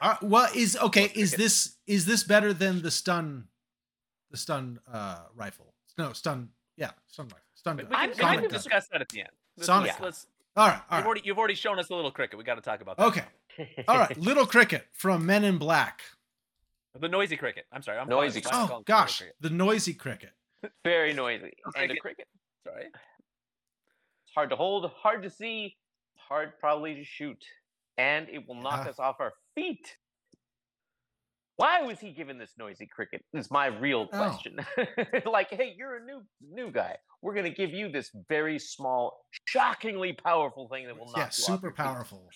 [0.00, 1.12] Uh, well, is okay.
[1.14, 3.44] Is this is this better than the stun,
[4.34, 5.72] the stun uh, rifle?
[5.96, 6.48] No, stun.
[6.76, 7.38] Yeah, stun rifle.
[7.54, 7.92] Stun we gun.
[7.92, 8.50] can, I'm we Sonic can gun.
[8.58, 9.28] discuss that at the end.
[9.56, 9.90] Let's, Sonic.
[9.92, 12.36] let's, let's- All right, all you've, already, you've already shown us a little cricket.
[12.36, 13.06] We got to talk about that.
[13.06, 14.16] okay, all right.
[14.30, 16.02] Little cricket from Men in Black.
[17.00, 17.64] The noisy cricket.
[17.72, 17.98] I'm sorry.
[17.98, 19.36] I'm Noisy it- I'm Oh calling gosh, cricket.
[19.40, 20.32] the noisy cricket.
[20.84, 21.52] Very noisy.
[21.76, 22.26] And the get- cricket.
[22.66, 22.86] Sorry.
[22.86, 25.76] It's hard to hold, hard to see,
[26.16, 27.44] hard probably to shoot.
[27.98, 28.90] And it will knock Yeah.
[28.90, 29.96] us off our feet.
[31.56, 33.24] Why was he given this noisy cricket?
[33.32, 34.16] Is my real Oh.
[34.16, 34.58] question.
[35.26, 36.96] like, hey, you're a new new guy.
[37.22, 41.70] We're gonna give you this very small, shockingly powerful thing that will knock Yeah, super
[41.70, 41.76] feet.
[41.76, 42.28] powerful.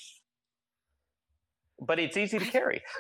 [1.81, 2.83] But it's easy to carry.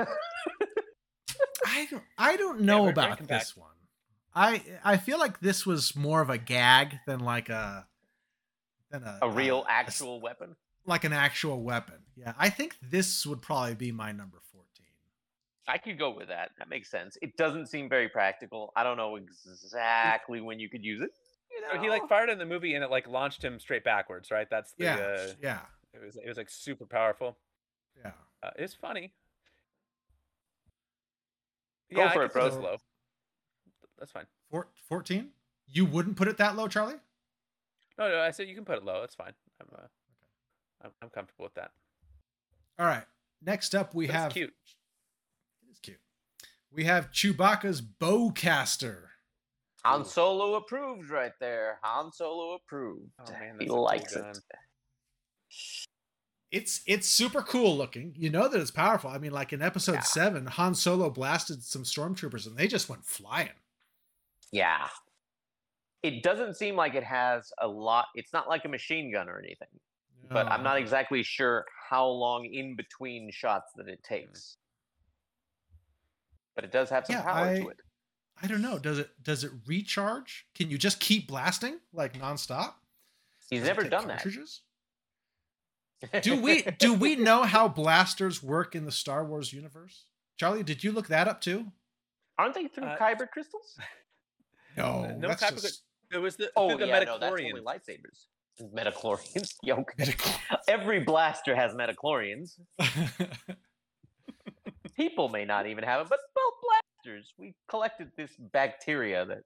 [1.66, 2.02] I don't.
[2.16, 3.40] I don't know we're about drinking back.
[3.42, 3.70] this one.
[4.34, 7.86] I I feel like this was more of a gag than like a
[8.90, 10.56] than a a real, uh, actual weapon.
[10.86, 11.96] like an actual weapon.
[12.16, 14.38] Yeah, I think this would probably be my number.
[15.68, 16.52] I could go with that.
[16.58, 17.18] That makes sense.
[17.20, 18.72] It doesn't seem very practical.
[18.74, 21.10] I don't know exactly when you could use it.
[21.50, 24.30] You So he like fired in the movie and it like launched him straight backwards,
[24.30, 24.48] right?
[24.50, 24.84] That's the.
[24.84, 25.60] Yeah, Uh, yeah,
[25.92, 27.36] it was it was like super powerful.
[28.02, 28.12] yeah.
[28.42, 29.12] Uh, it's funny.
[31.94, 32.60] Go yeah, for I it, could bro.
[32.60, 32.76] low.
[33.98, 34.26] That's fine.
[34.50, 35.30] Four, 14?
[35.66, 36.94] You wouldn't put it that low, Charlie?
[37.98, 39.02] No, no, I said you can put it low.
[39.02, 39.32] It's fine.
[39.60, 39.86] I'm uh,
[40.84, 41.72] I'm, I'm comfortable with that.
[42.78, 43.04] All right.
[43.44, 44.54] Next up, we But it's have cute.
[46.76, 46.84] It is cute.
[46.84, 49.08] We have Chewbacca's bowcaster.
[49.84, 51.78] Han Solo approved right there.
[51.82, 53.10] Han Solo approved.
[53.20, 54.38] Oh, man, he that's cool likes it.
[56.50, 58.14] It's it's super cool looking.
[58.16, 59.10] You know that it's powerful.
[59.10, 60.00] I mean, like in Episode Yeah.
[60.00, 63.50] Seven, Han Solo blasted some stormtroopers and they just went flying.
[64.50, 64.88] Yeah.
[66.02, 68.06] It doesn't seem like it has a lot.
[68.14, 69.68] It's not like a machine gun or anything,
[70.30, 74.56] but I'm not exactly sure how long in between shots that it takes.
[76.58, 77.76] But it does have some Yeah, power I- to it.
[78.42, 78.80] I don't know.
[78.80, 80.46] Does it does it recharge?
[80.56, 82.74] Can you just keep blasting like nonstop?
[83.48, 84.24] He's Does never take done that.
[86.22, 90.06] Do we do we know how blasters work in the Star Wars universe?
[90.36, 91.66] Charlie, did you look that up too?
[92.38, 93.76] Aren't they through Uh, kyber crystals?
[94.76, 97.50] No, no that's type of just It was the Oh the yeah, no, that's Metachlorian.
[97.52, 98.26] only lightsabers.
[98.74, 99.54] Metachlorians.
[99.62, 100.32] Yo, medical.
[100.66, 102.58] every blaster has metachlorians.
[104.96, 106.18] People may not even have them, but
[107.08, 107.34] well, blasters.
[107.38, 109.44] We collected this bacteria that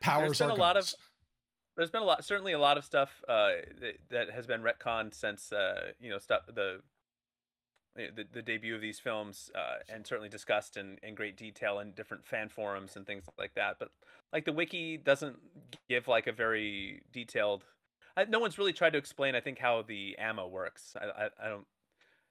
[0.00, 0.94] powers been our a lot of-
[1.76, 5.14] There's been a lot, certainly a lot of stuff uh, that, that has been retconned
[5.14, 6.80] since uh, you know stuff the
[7.94, 11.92] the, the debut of these films, uh, and certainly discussed in, in great detail in
[11.92, 13.76] different fan forums and things like that.
[13.78, 13.90] But
[14.32, 15.36] like the wiki doesn't
[15.90, 17.64] give like a very detailed.
[18.16, 19.34] I, no one's really tried to explain.
[19.34, 20.94] I think how the ammo works.
[21.00, 21.66] I I, I don't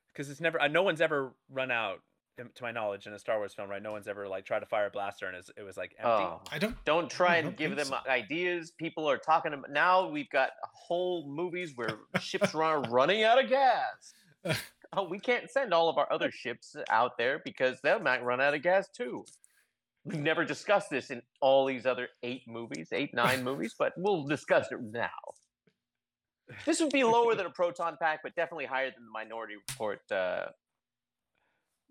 [0.07, 0.61] because it's never.
[0.61, 2.01] Uh, no one's ever run out.
[2.37, 3.83] To my knowledge, in a Star Wars film, right?
[3.83, 6.09] No one's ever like tried to fire a blaster and it was like empty.
[6.09, 6.75] oh, I don't.
[6.85, 7.97] don't try and don't give them so.
[8.09, 8.71] ideas.
[8.71, 10.07] People are talking about now.
[10.07, 14.13] We've got whole movies where ships are running out of gas.
[14.93, 18.41] Oh, we can't send all of our other ships out there because they might run
[18.41, 19.23] out of gas too.
[20.03, 24.23] We've never discussed this in all these other eight movies, eight, nine movies, but we'll
[24.25, 25.07] discuss it now.
[26.65, 30.01] This would be lower than a proton pack, but definitely higher than the Minority Report
[30.11, 30.47] uh,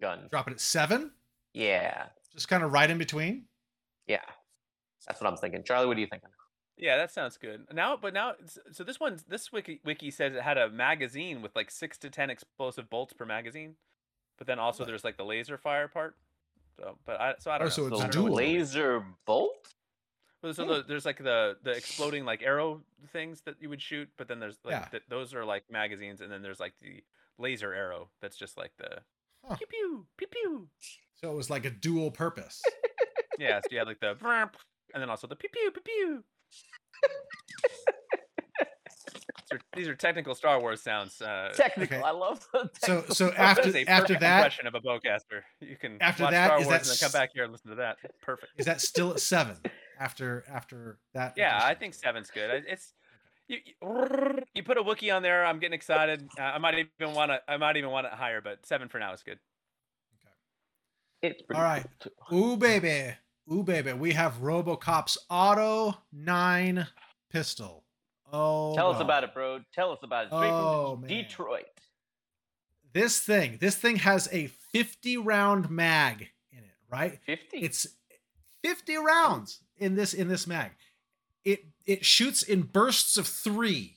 [0.00, 0.28] gun.
[0.30, 1.12] Drop it at seven.
[1.52, 3.44] Yeah, Just kind of right in between.
[4.06, 4.20] yeah,
[5.06, 5.62] that's what I'm thinking.
[5.64, 6.28] Charlie, what are you thinking?
[6.76, 7.66] Yeah, that sounds good.
[7.72, 8.34] Now, but now,
[8.72, 12.08] so this one, this wiki wiki says it had a magazine with like six to
[12.10, 13.74] ten explosive bolts per magazine,
[14.38, 16.16] but then also there's like the laser fire part.
[16.78, 17.70] So, but I, so I don't Oh, know.
[17.70, 18.36] so it's don't The know what- dual.
[18.36, 19.74] laser bolt?
[20.42, 20.70] Well, so Hmm.
[20.70, 22.80] the, there's like the the exploding like arrow
[23.12, 24.84] things that you would shoot, but then there's like Yeah.
[24.88, 27.02] th- those are like magazines, and then there's like the
[27.36, 29.00] laser arrow that's just like the
[29.44, 29.56] Huh.
[29.56, 30.68] pew pew pew pew.
[31.16, 32.62] So it was like a dual purpose.
[33.38, 34.10] Yeah, so you had like the
[34.92, 36.24] and then also the pew pew pew pew.
[39.50, 41.20] These are, these are technical Star Wars sounds.
[41.22, 41.96] Uh, Technical.
[41.98, 42.06] okay.
[42.06, 43.36] I love the So technical so part.
[43.38, 45.40] that after is a after perfect that impression of a bowcaster.
[45.60, 47.44] You can After watch that, Star is Wars that and then come s- back here
[47.44, 47.96] and listen to that.
[48.20, 48.52] Perfect.
[48.58, 49.56] is that still at seven?
[49.98, 51.34] After after that.
[51.36, 51.80] Yeah, I addition?
[51.80, 52.50] think seven's good.
[52.50, 52.92] I- It's
[53.50, 55.44] you, you, you put a Wookiee on there.
[55.44, 56.28] I'm getting excited.
[56.38, 57.40] Uh, I might even want to.
[57.48, 59.38] I might even want it higher, but seven for now is good.
[61.22, 61.84] It's All right.
[62.28, 62.52] cool.
[62.52, 63.12] Ooh baby,
[63.52, 66.86] Ooh, baby, we have RoboCop's Auto 9
[67.30, 67.84] pistol.
[68.32, 69.02] Oh, Tell us God.
[69.04, 69.58] about it, bro.
[69.74, 70.32] Tell us about it.
[70.32, 71.08] Straight Oh, from man.
[71.08, 71.64] Detroit.
[72.92, 77.18] This thing, this thing has a 50 round mag in it, right?
[77.26, 77.58] 50.
[77.58, 77.88] It's
[78.62, 80.70] 50 rounds in this in this mag.
[81.44, 83.96] It it shoots in bursts of 3.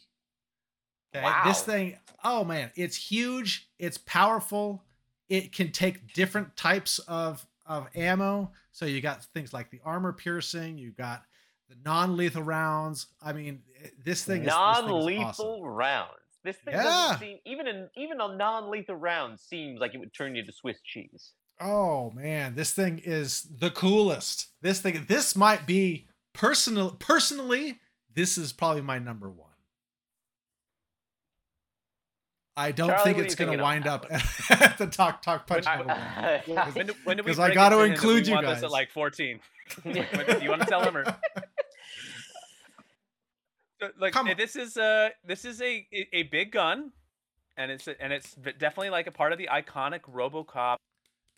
[1.15, 1.33] Okay?
[1.45, 4.83] This thing, oh man, it's huge, it's powerful.
[5.29, 8.51] It can take different types of of ammo.
[8.71, 11.23] So you got things like the armor piercing, you got
[11.69, 13.07] the non-lethal rounds.
[13.21, 15.63] I mean, eh, this thing is this thing is non-lethal awesome.
[15.63, 16.09] rounds.
[16.43, 16.83] This thing Yeah.
[16.83, 20.51] doesn't seem even in even a non-lethal round seems like it would turn you to
[20.51, 21.31] Swiss cheese.
[21.61, 24.47] Oh man, this thing is the coolest.
[24.61, 26.91] This thing, this might be personal.
[26.91, 27.79] Personally,
[28.15, 29.49] this is probably my number one.
[32.55, 35.65] I don't Charlie, think it's going to wind up at the talk talk punch.
[35.65, 35.93] I- number
[36.53, 36.71] one.
[36.73, 38.63] When do, when do I gotta it to him that include you this guys.
[38.63, 39.39] at like 14.
[39.83, 41.03] When- do you want to tell him or?
[43.99, 44.37] Like Come eh, on.
[44.37, 46.91] this is a this is a a- a big gun,
[47.57, 50.77] and it's a- and it's definitely like a part of the iconic RoboCop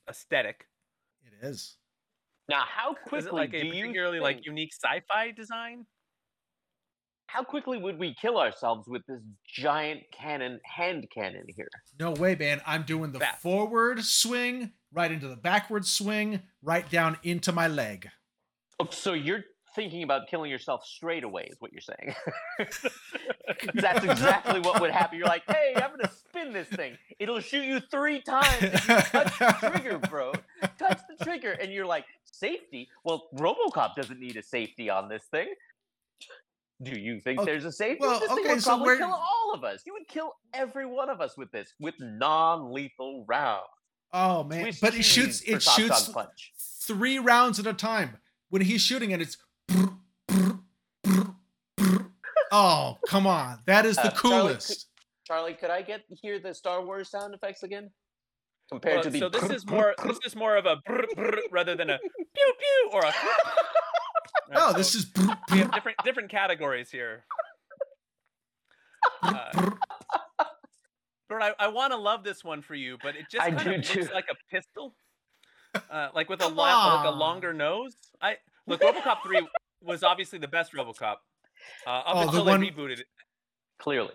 [0.09, 0.67] aesthetic.
[1.23, 1.77] It is.
[2.47, 5.85] now, how quickly Is it like do a you particularly like unique sci-fi design?
[7.36, 11.67] How quickly would we kill ourselves with this giant cannon hand cannon here?
[12.00, 12.62] No way, man.
[12.65, 13.41] I'm doing the Fast.
[13.41, 18.08] forward swing, right into the backward swing, right down into my leg.
[18.80, 19.43] Oh, so you're
[19.76, 22.15] thinking about killing yourself straight away, is what you're saying?
[23.74, 25.17] That's exactly what would happen.
[25.17, 26.98] You're like, hey, I'm gonna spin this thing.
[27.19, 28.62] It'll shoot you three times.
[28.62, 30.32] If you touch the trigger, bro.
[30.80, 32.88] Touch the trigger, and you're like, safety?
[33.04, 35.48] Well, RoboCop doesn't need a safety on this thing.
[36.83, 37.99] Do you think Okay, there's a safety?
[38.01, 39.81] well, this thing okay, would so probably where- kill all of us.
[39.85, 43.63] You would kill every one of us with this, with non-lethal rounds.
[44.13, 45.41] Oh man, Swiss but it shoots.
[45.41, 46.53] It shoots punch.
[46.81, 48.17] three rounds at a time.
[48.49, 49.38] When he's shooting it, it's.
[52.51, 53.59] Oh, come on.
[53.65, 54.88] That is the Uh, Charlie, coolest.
[55.25, 57.89] Charlie, could I get hear the Star Wars sound effects again?
[58.71, 61.38] Compared Well, to the so this is more this is more of a brr, brr,
[61.51, 61.97] rather than a
[62.35, 63.13] pew pew or a.
[64.51, 65.12] No, Right, this so is.
[65.51, 67.25] we have different different categories here.
[69.21, 69.71] Uh,
[71.27, 73.63] Bert, I, I want to love this one for you, but it just I kind
[73.63, 74.13] do of looks too.
[74.13, 74.95] like a pistol,
[75.89, 77.95] uh, like with a Come lo- like a longer nose.
[78.21, 79.45] I look, RoboCop three
[79.81, 81.15] was obviously the best RoboCop
[81.88, 83.08] uh, up Oh, the until one- rebooted it.
[83.79, 84.13] clearly,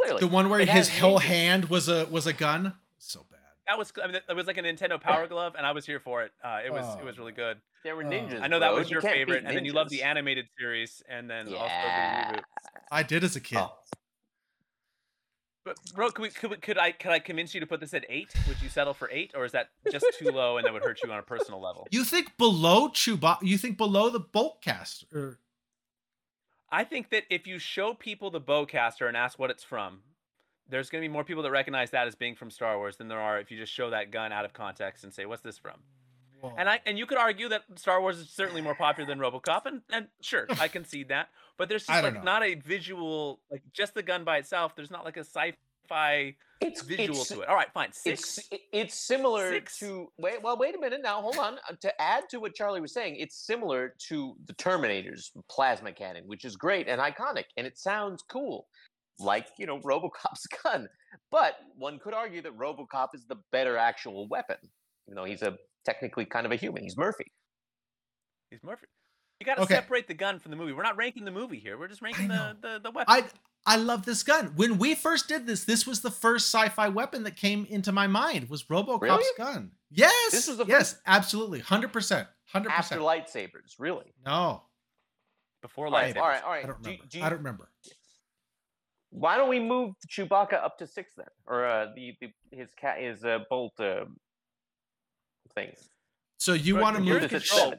[0.00, 0.20] clearly.
[0.20, 2.74] The one where It his whole hand was a was a gun.
[2.98, 3.40] So bad.
[3.72, 5.98] That was I mean, it was like a Nintendo Power Glove, and I was here
[5.98, 6.32] for it.
[6.44, 7.56] Uh, it was it was Oh, really good.
[7.84, 8.06] There were Oh.
[8.06, 8.42] ninjas.
[8.42, 8.80] I know that bro.
[8.80, 11.56] was You your can't favorite, and then you love the animated series, and then also
[11.56, 12.42] the reboot.
[12.90, 13.56] I did as a kid.
[13.60, 13.72] Oh.
[15.64, 17.94] But bro, could, we, could, we, could I could I convince you to put this
[17.94, 18.28] at eight?
[18.46, 21.00] Would you settle for eight, or is that just too low and that would hurt
[21.02, 21.86] you on a personal level?
[21.90, 23.38] You think below Chewbacca?
[23.40, 25.10] You think below the Boltcast?
[25.14, 25.38] Or
[26.70, 30.00] I think that if you show people the bowcaster and ask what it's from,
[30.72, 33.06] there's going to be more people that recognize that as being from Star Wars than
[33.06, 35.58] there are if you just show that gun out of context and say, "What's this
[35.58, 35.76] from?"
[36.58, 39.66] And I and you could argue that Star Wars is certainly more popular than RoboCop,
[39.66, 41.28] and, and sure, I concede that.
[41.56, 42.22] But there's just like know.
[42.22, 44.74] not a visual, like just the gun by itself.
[44.74, 47.48] There's not like a sci-fi It's visual it's, to it.
[47.48, 48.38] All right, fine, six.
[48.38, 49.78] It's it's similar Six.
[49.80, 50.42] to wait.
[50.42, 51.20] Well, wait a minute now.
[51.20, 51.58] Hold on.
[51.70, 56.24] Uh, To add to what Charlie was saying, it's similar to the Terminator's plasma cannon,
[56.26, 58.66] which is great and iconic, and it sounds cool,
[59.18, 60.88] like you know RoboCop's gun.
[61.30, 64.56] But one could argue that RoboCop is the better actual weapon,
[65.06, 66.82] even though he's a technically kind of a human.
[66.82, 67.26] He's Murphy.
[68.50, 68.86] He's Murphy.
[69.40, 69.74] You got to Okay.
[69.74, 70.72] separate the gun from the movie.
[70.72, 71.76] We're not ranking the movie here.
[71.76, 73.12] We're just ranking the, the the weapon.
[73.12, 73.24] I
[73.66, 74.52] I love this gun.
[74.56, 78.06] When we first did this, this was the first sci-fi weapon that came into my
[78.06, 78.48] mind.
[78.48, 79.24] Was RoboCop's Really?
[79.38, 79.72] gun?
[79.90, 80.30] Yes.
[80.32, 83.00] This was the yes, absolutely, hundred percent, hundred percent.
[83.02, 83.50] After percent.
[83.54, 84.14] lightsabers, really.
[84.24, 84.62] No,
[85.60, 86.16] Before lightsabers.
[86.18, 86.64] all right, all right.
[86.64, 87.06] I don't Do- remember.
[87.08, 87.70] do I don't remember.
[89.12, 92.98] Why don't we move Chewbacca up to six then, or uh, the, the his cat
[92.98, 94.06] his uh, bolt uh,
[95.54, 95.90] things?
[96.38, 97.20] So you want to move?
[97.20, 97.78] the This seven.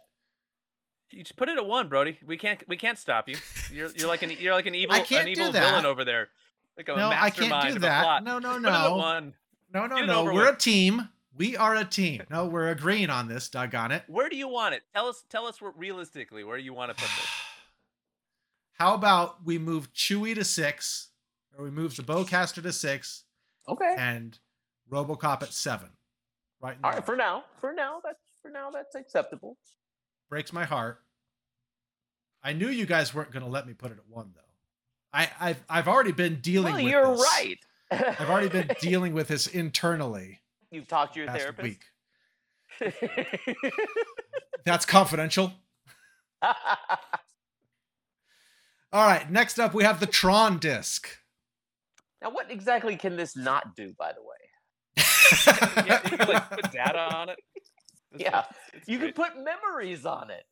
[1.09, 2.17] You just put it at one, Brody.
[2.25, 3.35] We can't we can't stop you.
[3.71, 6.29] You're you're like an you're like an evil an evil villain over there.
[6.77, 8.23] Like a No, I can't do that.
[8.23, 9.33] No, no, Put it at no, one.
[9.73, 10.23] no, no, Get no.
[10.25, 11.09] We're a team.
[11.35, 12.23] We are a team.
[12.29, 13.49] No, we're agreeing on this.
[13.49, 14.03] Doggone it.
[14.07, 14.83] Where do you want it?
[14.93, 17.27] Tell us tell us where, realistically where you want to put this.
[18.79, 21.09] How about we move Chewie to six,
[21.61, 23.23] we move the Bowcaster to six,
[23.67, 23.95] Okay.
[23.97, 24.37] and
[24.91, 25.89] RoboCop at seven?
[26.61, 26.77] Right.
[26.83, 26.97] All now.
[26.97, 27.05] right.
[27.05, 29.57] For now, for now, that's for now that's acceptable.
[30.29, 30.99] breaks my heart.
[32.43, 34.41] I knew you guys weren't going to let me put it at one, though.
[35.13, 36.73] I, I've I've already been dealing.
[36.73, 37.29] Well, with you're this.
[37.33, 37.59] right.
[37.91, 41.77] I've already been dealing with this internally You've talked to your therapist.
[42.81, 42.81] week.
[44.65, 45.53] That's confidential.
[46.41, 46.55] All
[49.07, 51.07] right, next up we have the Tron disc.
[52.23, 53.93] Now, what exactly can this not do?
[53.99, 57.39] By the way, yeah, you can like put data on it.
[57.55, 57.69] It's
[58.17, 60.43] Yeah, like- it's you can put memories on it.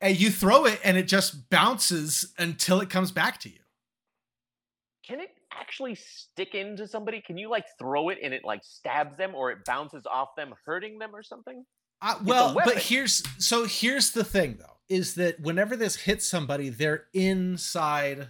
[0.00, 3.56] and you throw it and it just bounces until it comes back to you.
[5.06, 7.20] Can it actually stick into somebody?
[7.20, 10.54] Can you like throw it and it like stabs them, or it bounces off them,
[10.64, 11.64] hurting them, or something?
[12.02, 16.68] Uh, well, but here's so here's the thing though is that whenever this hits somebody,
[16.68, 18.28] they're inside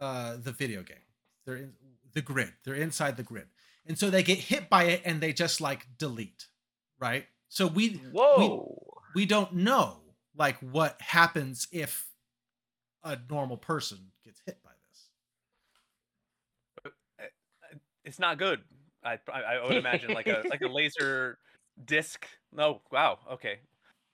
[0.00, 0.96] uh, the video game.
[1.44, 1.72] They're in
[2.14, 2.52] the grid.
[2.64, 3.46] They're inside the grid,
[3.86, 6.46] and so they get hit by it and they just like delete,
[6.98, 7.26] right?
[7.48, 8.68] So we Whoa!
[9.14, 9.98] we don't know
[10.36, 12.08] like what happens if
[13.04, 15.08] a normal person gets hit by this.
[18.04, 18.60] It's not good.
[19.04, 21.38] I I, I would imagine like a like a laser
[21.84, 22.26] disc.
[22.52, 23.18] No, wow.
[23.32, 23.58] Okay,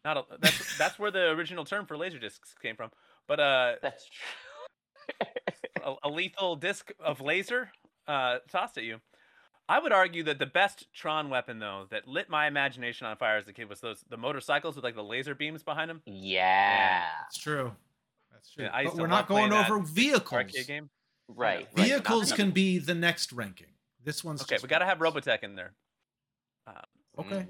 [0.05, 2.91] not a, that's that's where the original term for laser discs came from.
[3.27, 5.29] But uh, That's true.
[5.85, 7.71] a, a lethal disc of laser
[8.09, 9.01] uh, tossed at you.
[9.69, 13.37] I would argue that the best Tron weapon, though, that lit my imagination on fire
[13.37, 16.01] as a kid, was those the motorcycles with like the laser beams behind them.
[16.07, 17.05] yeah.
[17.23, 17.73] That's true.
[18.33, 18.65] That's true.
[18.65, 20.33] Yeah, but we're not going over vehicles.
[20.33, 20.89] Arcade game.
[21.29, 21.69] Right.
[21.77, 21.87] right.
[21.87, 23.67] Vehicles can be the next ranking.
[24.03, 24.99] This one's Okay, just we got to have.
[24.99, 25.75] Robotech in there.
[26.67, 26.75] Um,
[27.19, 27.49] Okay, Mm.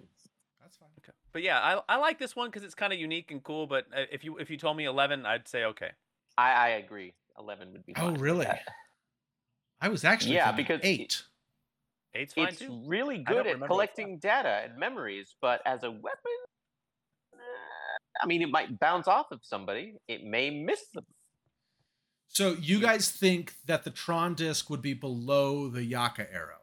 [0.61, 0.89] that's fine.
[0.99, 3.67] okay, but yeah, I, I like this one because it's kind of unique and cool.
[3.69, 5.91] But uh, if you if you told me eleven, I'd say okay.
[6.37, 7.13] I, I agree.
[7.39, 7.93] Eleven would be.
[7.97, 8.47] Oh, fine with really?
[9.81, 9.87] that.
[9.87, 11.23] I was actually Yeah, because eight.
[12.15, 12.83] Eight's fine It's too.
[12.87, 16.33] really good at collecting data and memories, but as a weapon,
[18.21, 19.95] I mean, it might bounce off of somebody.
[20.09, 21.05] It may miss them.
[22.29, 26.57] So you guys think that the Tron disc would be below the Yaka arrow?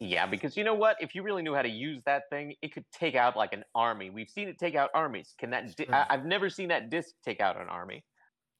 [0.00, 0.96] Yeah, because you know what?
[1.00, 3.64] If you really knew how to use that thing, it could take out like an
[3.74, 4.08] army.
[4.10, 5.34] We've seen it take out armies.
[5.38, 5.76] Can that?
[5.76, 8.02] Di- I- I've never seen that disc take out an army.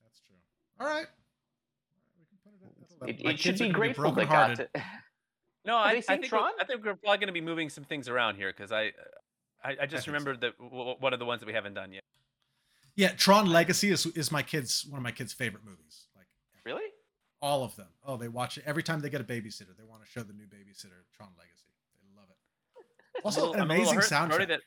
[0.04, 0.36] That's true.
[0.86, 1.06] All right.
[2.60, 3.24] We can put it It, level.
[3.24, 4.68] My it should be grateful they got to.
[5.66, 6.52] No, I, I think we're, Tron?
[6.58, 8.92] I think we're probably going to be moving some things around here because I,
[9.62, 10.10] I I just so.
[10.12, 12.00] remembered that w- w- one of the ones that we haven't done yet.
[12.96, 16.06] Yeah, Tron Legacy is is my kids one of my kids' favorite movies.
[16.16, 16.24] Like
[16.64, 16.88] Really?
[17.42, 17.88] all of them.
[18.06, 19.76] Oh, they watch it every time they get a babysitter.
[19.76, 21.68] They want to show the new babysitter Tron Legacy.
[22.02, 22.36] They love it.
[23.18, 24.48] I'm Also, little- I'm a amazing hurt, soundtrack.
[24.48, 24.60] that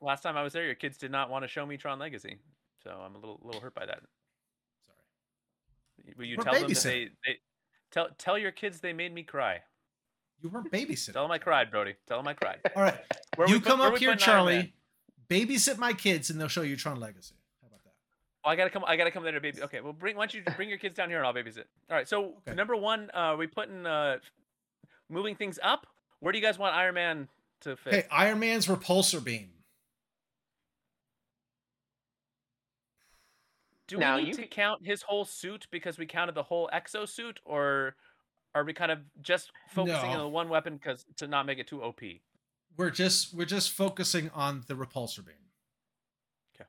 [0.00, 2.38] last time I was there, your kids did not want to show me Tron Legacy,
[2.82, 4.00] so I'm a little little hurt by that.
[6.16, 7.38] Will you We're tell them they, they
[7.90, 9.60] tell tell your kids they made me cry?
[10.42, 11.12] you weren't babysitting.
[11.12, 11.94] Tell them I cried, Brody.
[12.06, 12.60] Tell them I cried.
[12.76, 12.98] All right,
[13.46, 14.62] you put- come where up here, putting Iron Man?
[14.62, 14.74] Charlie.
[15.46, 17.34] Babysit my kids, and they'll show you Tron Legacy.
[17.62, 17.92] How about that?
[18.44, 18.84] Oh, I gotta come.
[18.86, 19.62] I gotta come there to baby.
[19.62, 20.16] Okay, well, bring.
[20.16, 21.64] Why don't you bring your kids down here and I'll babysit.
[21.88, 22.08] All right.
[22.08, 22.54] So Okay.
[22.54, 24.18] number one, uh, we putting uh,
[25.08, 25.86] moving things up.
[26.18, 27.28] Where do you guys want Iron Man
[27.60, 27.94] to fit?
[27.94, 29.50] Hey, Iron Man's repulsor beam.
[33.90, 36.70] Do Now, we need to could- count his whole suit because we counted the whole
[36.72, 37.96] exosuit, or
[38.54, 41.66] are we kind of just focusing on the one weapon because to not make it
[41.66, 42.00] too OP?
[42.76, 45.34] We're just we're just focusing on the repulsor beam.
[46.54, 46.68] Okay.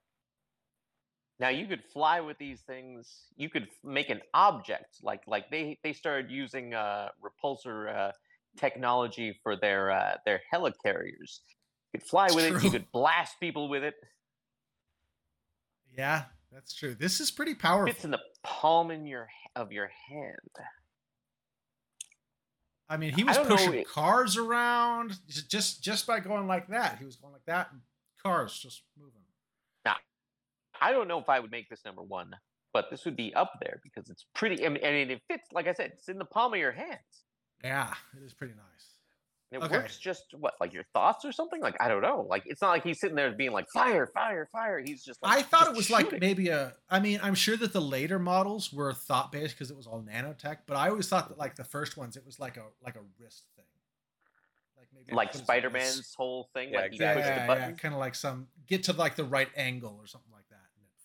[1.39, 3.27] Now you could fly with these things.
[3.37, 8.11] You could make an object like like they they started using uh, repulsor uh,
[8.57, 11.41] technology for their uh, their helicarriers.
[11.93, 12.63] You could fly with it.
[12.63, 13.93] You could blast people with it.
[15.95, 16.95] Yeah, that's true.
[16.95, 17.93] This is pretty powerful.
[17.93, 20.35] Fits in the palm in your of your hand.
[22.89, 26.97] I mean, he was don't know pushing cars around just just by going like that.
[26.99, 27.81] He was going like that, and
[28.21, 29.21] cars just moving.
[29.85, 29.95] Now,
[30.79, 32.35] I don't know if I would make this number one,
[32.73, 34.65] but this would be up there because it's pretty.
[34.65, 35.47] I mean, and it fits.
[35.53, 36.99] Like I said, it's in the palm of your hands.
[37.63, 39.00] Yeah, it is pretty nice.
[39.53, 39.77] And it Okay.
[39.79, 41.59] works just what, like your thoughts or something?
[41.61, 42.25] Like I don't know.
[42.29, 44.79] Like it's not like he's sitting there being like fire, fire, fire.
[44.79, 45.21] He's just.
[45.21, 46.73] like I thought it was like maybe a.
[46.89, 50.01] I mean, I'm sure that the later models were thought based because it was all
[50.01, 52.95] nanotech, but I always thought that like the first ones, it was like a like
[52.95, 53.65] a wrist thing,
[54.77, 56.69] like maybe like Spider wrist- Man's whole thing.
[56.71, 57.75] Yeah, like Yeah, yeah, the yeah, button.
[57.75, 60.57] kind of like some get to like the right angle or something like that.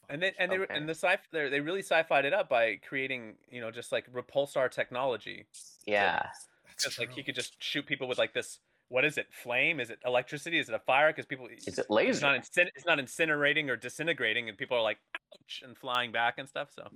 [0.08, 0.76] And then and they were Okay.
[0.76, 4.08] and the sci they they really sci-fied it up by creating you know just like
[4.12, 5.46] repulsor technology.
[5.84, 6.20] Yeah.
[6.22, 6.46] That's
[6.80, 8.58] Just like he could just shoot people with like this.
[8.88, 9.26] What is it?
[9.32, 9.80] Flame?
[9.80, 10.58] Is it electricity?
[10.58, 11.08] Is it a fire?
[11.10, 12.24] Because people Is it It's laser?
[12.26, 16.34] not incin- it's not incinerating or disintegrating, and people are like ouch and flying back
[16.38, 16.68] and stuff.
[16.72, 16.86] So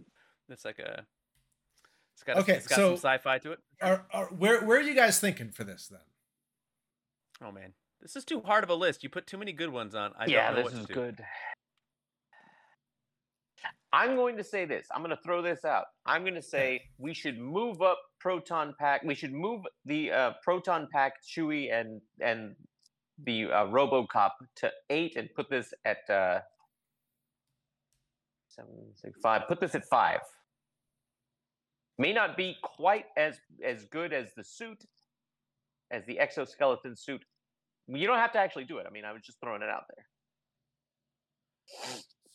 [0.48, 1.04] it's like a
[2.14, 3.58] it's got a- Okay, it's got so- some sci-fi to it.
[3.82, 6.00] Are, are, where where are you guys thinking for this then?
[7.42, 9.02] Oh man, this is too hard of a list.
[9.02, 10.12] You put too many good ones on.
[10.18, 11.00] I yeah, don't know this what is to do.
[11.00, 11.24] good.
[13.92, 14.86] I'm going to say this.
[14.94, 15.86] I'm going to throw this out.
[16.06, 19.02] I'm going to say we should move up proton pack.
[19.02, 22.54] We should move the uh, proton pack Chewie and and
[23.24, 26.40] the uh, RoboCop to eight and put this at uh,
[28.50, 29.46] Seven, six, five.
[29.46, 30.20] Put this at five.
[31.98, 34.84] May not be quite as as good as the suit,
[35.90, 37.24] as the exoskeleton suit.
[37.86, 38.86] You don't have to actually do it.
[38.88, 40.04] I mean, I was just throwing it out there.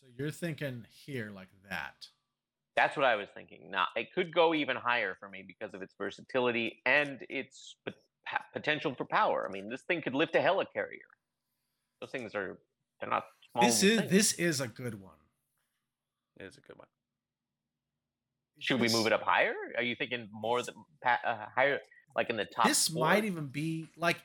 [0.06, 2.08] So you're thinking here like that.
[2.76, 3.72] That's what I was thinking.
[3.72, 7.96] Now it could go even higher for me because of its versatility and its pot-
[8.28, 9.48] pa- potential for power.
[9.50, 11.10] I mean, this thing could lift a helicarrier.
[12.02, 12.60] Those things are
[13.00, 13.64] they're not small.
[13.64, 14.12] This is things.
[14.12, 15.14] this is a good one.
[16.40, 16.88] It is a good one.
[18.60, 19.54] Should we move it up higher?
[19.78, 20.76] Are you thinking more than
[21.06, 21.80] uh, higher,
[22.16, 22.68] like in the top?
[22.68, 23.02] This four?
[23.02, 24.18] might even be like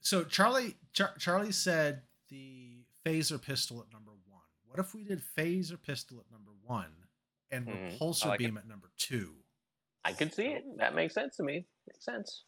[0.00, 4.09] so Charlie Char- Charlie said the phaser pistol at number 1.
[4.70, 7.08] What if we did phaser pistol at number 1
[7.50, 7.98] and Mhm.
[7.98, 8.52] repulsor like it.
[8.52, 9.44] beam at number 2?
[10.04, 10.64] I could see it.
[10.76, 11.66] That makes sense to me.
[11.86, 12.44] Makes sense.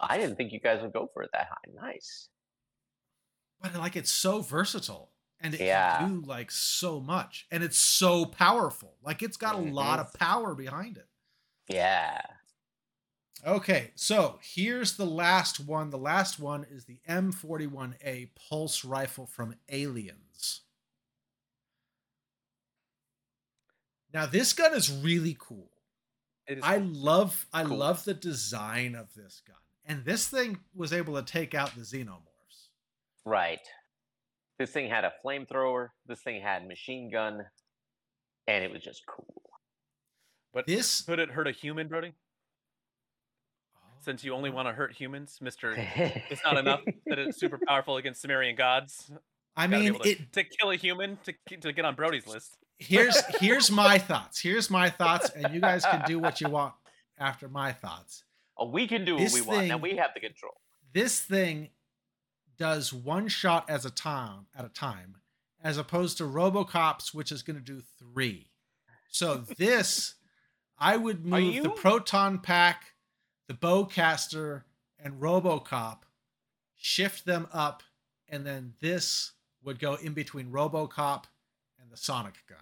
[0.00, 1.70] I didn't think you guys would go for it that high.
[1.72, 2.28] Nice.
[3.60, 5.66] But like it's so versatile and it Yeah.
[5.66, 8.96] can do like so much and it's so powerful.
[9.02, 11.08] Like it's got a lot of power behind it.
[11.68, 12.35] Yeah.
[13.44, 15.90] Okay, so here's the last one.
[15.90, 20.62] The last one is the M41A pulse rifle from Aliens.
[24.12, 25.70] Now this gun is really cool.
[26.46, 26.88] It is I cool.
[26.92, 27.76] love I Cool.
[27.76, 29.56] love the design of this gun.
[29.84, 32.68] And this thing was able to take out the xenomorphs.
[33.24, 33.60] Right.
[34.58, 35.90] This thing had a flamethrower.
[36.06, 37.44] This thing had machine gun,
[38.46, 39.42] and it was just cool.
[40.54, 42.14] but This could it hurt a human, Brody?
[44.02, 45.74] Since you only want to hurt humans, Mister.
[45.76, 49.10] it's It's not enough that it's super powerful against Sumerian gods.
[49.56, 52.58] I mean to, it to kill a human to to get on Brody's list.
[52.78, 54.40] here's here's my thoughts.
[54.40, 56.74] Here's my thoughts, and you guys can do what you want
[57.18, 58.24] after my thoughts.
[58.58, 60.52] Oh, we can do what This we want, and we have the control.
[60.92, 61.70] This thing
[62.58, 65.16] does one shot as a time at a time,
[65.62, 68.50] as opposed to RoboCop's, which is going to do three.
[69.08, 70.14] So this,
[70.78, 72.84] I would move the proton pack,
[73.48, 74.62] the bowcaster,
[74.98, 75.98] and RoboCop,
[76.76, 77.82] shift them up,
[78.28, 79.32] and then this
[79.64, 81.24] would go in between RoboCop
[81.80, 82.58] and the Sonic gun.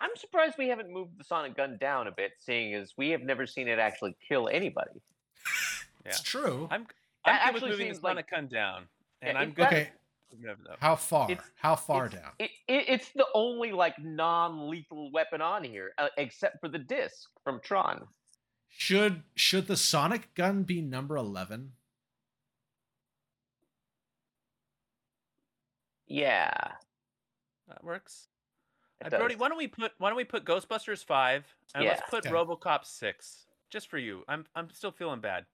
[0.00, 3.22] I'm surprised we haven't moved the sonic gun down a bit, seeing as we have
[3.22, 5.00] never seen it actually kill anybody.
[6.04, 6.66] It's true.
[6.72, 6.88] I'm I'm good
[7.24, 8.88] with actually moving the seems like- Sonic gun down,
[9.22, 9.66] Yeah, and I'm good.
[9.66, 9.90] Okay,
[10.32, 10.78] with moving it up.
[10.80, 11.30] how far?
[11.30, 12.32] It's- How far it's, down?
[12.40, 17.30] It, it, it's the only like non-lethal weapon on here, uh, except for the disc
[17.44, 18.04] from Tron.
[18.76, 21.72] Should should the Sonic gun be number eleven?
[26.06, 26.52] Yeah,
[27.68, 28.28] That works.
[29.00, 29.40] it Uh, Brody, does.
[29.40, 31.44] why don't we put why don't we put Ghostbusters five
[31.74, 32.34] and let's put Okay.
[32.34, 34.24] RoboCop six just for you.
[34.28, 35.46] I'm I'm still feeling bad.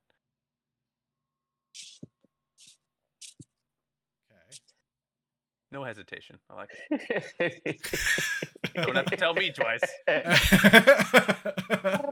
[5.71, 6.39] No hesitation.
[6.49, 7.81] I like it.
[8.75, 9.83] Don't have to tell me twice.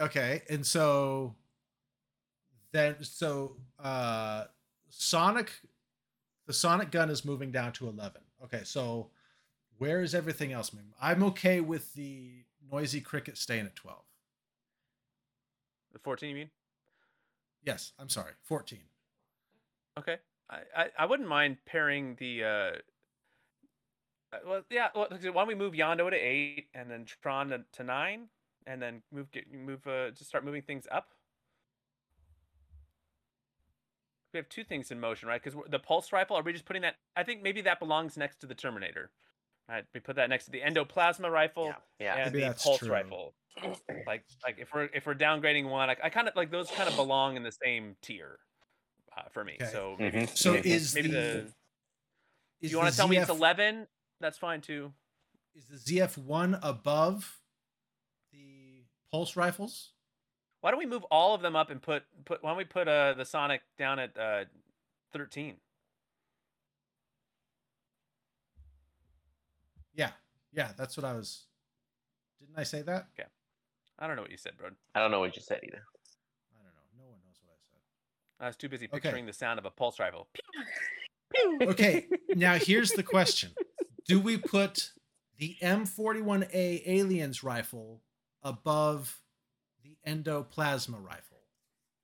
[0.00, 1.34] okay, and so
[2.72, 4.44] then so uh
[4.88, 5.50] Sonic
[6.46, 8.20] the Sonic gun is moving down to 11.
[8.44, 9.10] Okay, so
[9.78, 10.92] where is everything else moving?
[11.00, 13.98] I'm okay with the noisy cricket staying at 12.
[15.92, 16.50] The fourteen, you mean?
[17.64, 18.32] Yes, I'm sorry.
[18.42, 18.78] 14.
[19.98, 20.18] Okay.
[20.48, 22.70] I, I, I wouldn't mind pairing the uh
[24.32, 27.64] uh, well yeah well, why don't we move Yondu to eight and then Tron to,
[27.72, 28.28] to nine
[28.66, 31.08] and then move get move uh just start moving things up.
[34.32, 35.42] We have two things in motion, right?
[35.42, 36.96] Because the pulse rifle, are we just putting that?
[37.16, 39.10] I think maybe that belongs next to the Terminator.
[39.68, 42.14] Right, we put that next to the endoplasma rifle yeah, yeah.
[42.16, 42.90] and Maybe the pulse true.
[42.90, 43.34] rifle.
[44.06, 46.88] Like, like if we're if we're downgrading one, I, I kind of like those kind
[46.88, 48.38] of belong in the same tier
[49.16, 49.56] uh, for me.
[49.60, 49.70] Okay.
[49.72, 50.36] So maybe Mhm.
[50.36, 51.52] So is maybe the, the
[52.60, 53.86] is you want to tell me it's 11?
[54.20, 54.92] That's fine too.
[55.54, 57.45] Is the ZF1 above the
[59.10, 59.92] pulse rifles?
[60.60, 62.88] Why don't we move all of them up and put put why don't we put
[62.88, 64.44] uh the Sonic down at uh
[65.12, 65.56] 13?
[69.94, 70.10] Yeah.
[70.52, 71.44] Yeah, that's what I was
[72.40, 73.06] Didn't I say that?
[73.18, 73.28] Okay,
[73.98, 74.70] I don't know what you said, bro.
[74.94, 75.82] I don't know what you said either.
[76.52, 77.04] I don't know.
[77.04, 78.44] No one knows what I said.
[78.44, 79.00] I was too busy Okay.
[79.00, 80.28] picturing the sound of a pulse rifle.
[81.62, 83.50] Okay, now here's the question.
[84.08, 84.92] Do we put
[85.36, 88.00] the M41A aliens rifle
[88.46, 89.20] above
[89.82, 91.38] the endoplasma rifle?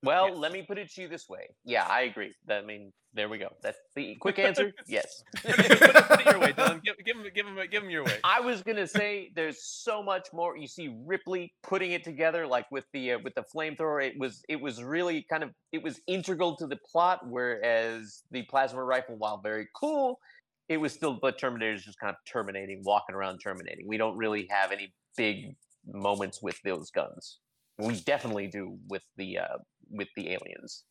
[0.03, 0.37] Well, Yes.
[0.37, 1.47] let me put it to you this way.
[1.63, 2.33] Yeah, I agree.
[2.47, 3.53] That, I mean, there we go.
[3.61, 4.73] That's the quick answer.
[4.85, 5.23] yes.
[5.41, 6.83] put, it, put it- put it your way, Dylan.
[6.83, 8.17] Give, give him, give him, give him your way.
[8.25, 10.57] I was gonna say there's so much more.
[10.57, 14.05] You see Ripley putting it together, like with the uh, with the flamethrower.
[14.05, 17.21] It was it was really kind of it was integral to the plot.
[17.29, 20.19] Whereas the plasma rifle, while very cool,
[20.67, 23.87] it was still but Terminator's just kind of terminating, walking around terminating.
[23.87, 25.55] We don't really have any big
[25.85, 27.39] moments with those guns.
[27.77, 29.57] We definitely do with the uh,
[29.89, 30.83] with the aliens.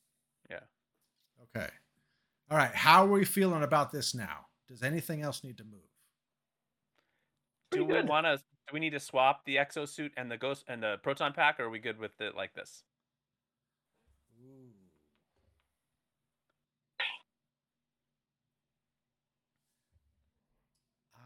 [0.51, 0.61] Yeah.
[1.57, 1.68] Okay.
[2.51, 2.74] All right.
[2.74, 4.47] How are we feeling about this now?
[4.68, 5.80] Does anything else need to move?
[7.70, 8.36] Do Pretty we want to?
[8.36, 11.64] Do we need to swap the exosuit and the ghost and the proton pack, or
[11.64, 12.82] are we good with it like this?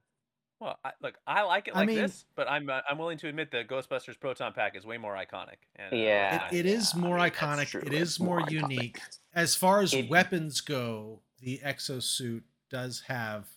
[0.60, 3.18] Well, I, look, I like it I like mean- this, but I'm uh, I'm willing
[3.20, 5.58] to admit that Ghostbusters proton pack is way more iconic.
[5.76, 6.48] And, uh, Yeah.
[6.52, 7.84] It, it is yeah, I more mean, iconic.
[7.84, 8.52] It's is more, more iconic.
[8.72, 9.00] unique.
[9.34, 13.48] As far as It- weapons go, the exosuit does have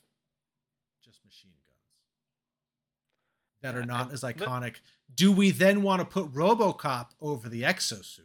[1.05, 1.79] just machine guns
[3.63, 4.77] that are not as let- iconic.
[5.15, 8.23] Do we then want to put RoboCop over the exosuit?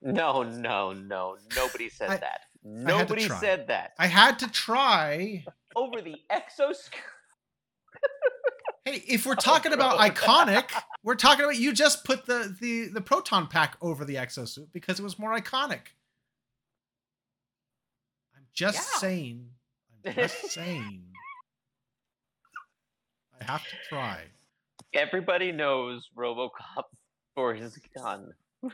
[0.00, 1.36] No, no, no.
[1.56, 2.40] Nobody said I- that.
[2.66, 3.92] Nobody said that.
[3.98, 5.44] I had to try.
[5.76, 6.88] Over the exos.
[8.84, 10.70] Hey, if we're oh, talking about iconic,
[11.02, 15.00] we're talking about you just put the the the proton pack over the exosuit because
[15.00, 15.80] it was more iconic.
[18.36, 18.98] I'm just Yeah.
[19.00, 19.48] saying.
[20.06, 21.02] I'm just saying.
[23.40, 24.22] I have to try.
[24.92, 26.84] Everybody knows RoboCop
[27.34, 28.32] for his gun.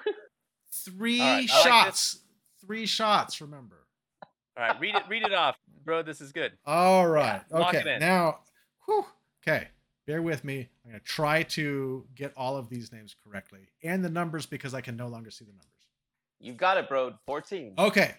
[0.72, 2.18] Three right, I like shots.
[2.64, 3.86] Three shots, remember.
[4.61, 5.56] All right, read it, read it off,
[5.86, 6.02] bro.
[6.02, 6.52] This is good.
[6.66, 7.40] All right.
[7.50, 7.94] lock it okay.
[7.94, 8.00] in.
[8.00, 8.40] Now,
[8.84, 9.06] whew,
[9.42, 9.68] okay.
[10.06, 10.68] Bear with me.
[10.84, 14.74] I'm going to try to get all of these names correctly and the numbers because
[14.74, 15.66] I can no longer see the numbers.
[16.40, 17.14] You've got it, bro.
[17.24, 17.72] 14.
[17.78, 18.12] Okay.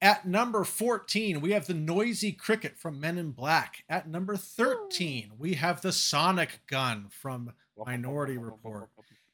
[0.00, 3.84] At number 14, we have the noisy cricket from Men in Black.
[3.90, 8.88] At number 13, we have the sonic gun from Minority Report.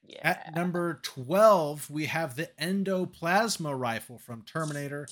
[0.05, 0.19] yeah.
[0.23, 5.07] At number 12, we have the endoplasma rifle from Terminator.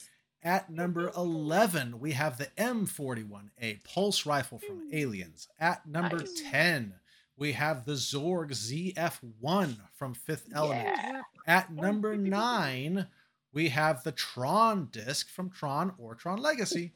[0.46, 4.94] At number 11, we have the M41A pulse rifle from hmm.
[4.94, 5.48] Aliens.
[5.58, 6.40] At number Nice.
[6.48, 6.94] 10,
[7.36, 10.88] we have the Zorg ZF1 from Fifth Element.
[10.96, 11.22] Yeah.
[11.48, 13.08] At number nine,
[13.52, 16.92] we have the Tron disc from Tron or Tron Legacy.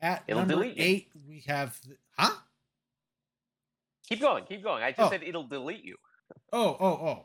[0.00, 0.82] At It'll number delete you.
[0.82, 2.38] eight, we have the, huh?
[4.08, 4.44] Keep going.
[4.44, 4.82] Keep going.
[4.82, 5.10] I just Oh.
[5.10, 5.98] said it'll delete you.
[6.54, 7.24] Oh, oh, oh.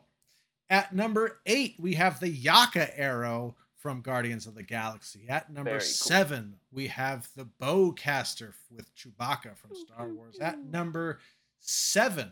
[0.68, 5.26] At number eight, we have the Yaka arrow from Guardians of the Galaxy.
[5.28, 5.86] At number Very cool.
[5.86, 10.36] seven, we have the bowcaster with Chewbacca from Star Wars.
[10.40, 11.18] At number
[11.58, 12.30] seven,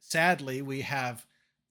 [0.00, 1.24] sadly, we have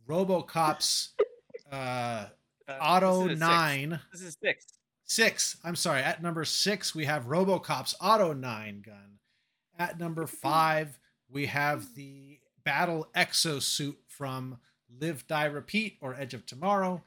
[0.09, 1.09] RoboCop's
[1.71, 2.25] uh,
[2.67, 3.39] Uh, Auto this is a six.
[3.39, 3.99] Nine.
[4.11, 4.65] This is six.
[5.05, 5.57] Six.
[5.63, 6.01] I'm sorry.
[6.01, 9.19] At number six, we have RoboCop's Auto 9 gun.
[9.77, 10.97] At number five,
[11.29, 14.57] we have the Battle Exosuit from
[14.99, 17.03] Live, Die, Repeat or Edge of Tomorrow.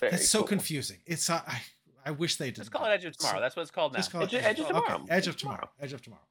[0.00, 0.48] Very That's so cool.
[0.48, 0.98] confusing.
[1.06, 1.60] It's uh, I,
[2.06, 2.58] I wish they did.
[2.58, 3.40] Let's call it Edge of Tomorrow.
[3.40, 3.98] That's what it's called now.
[3.98, 5.06] Just call it Edge- Edge of Okay, Tomorrow.
[5.08, 5.68] Edge of Tomorrow.
[5.80, 6.22] Edge of Tomorrow.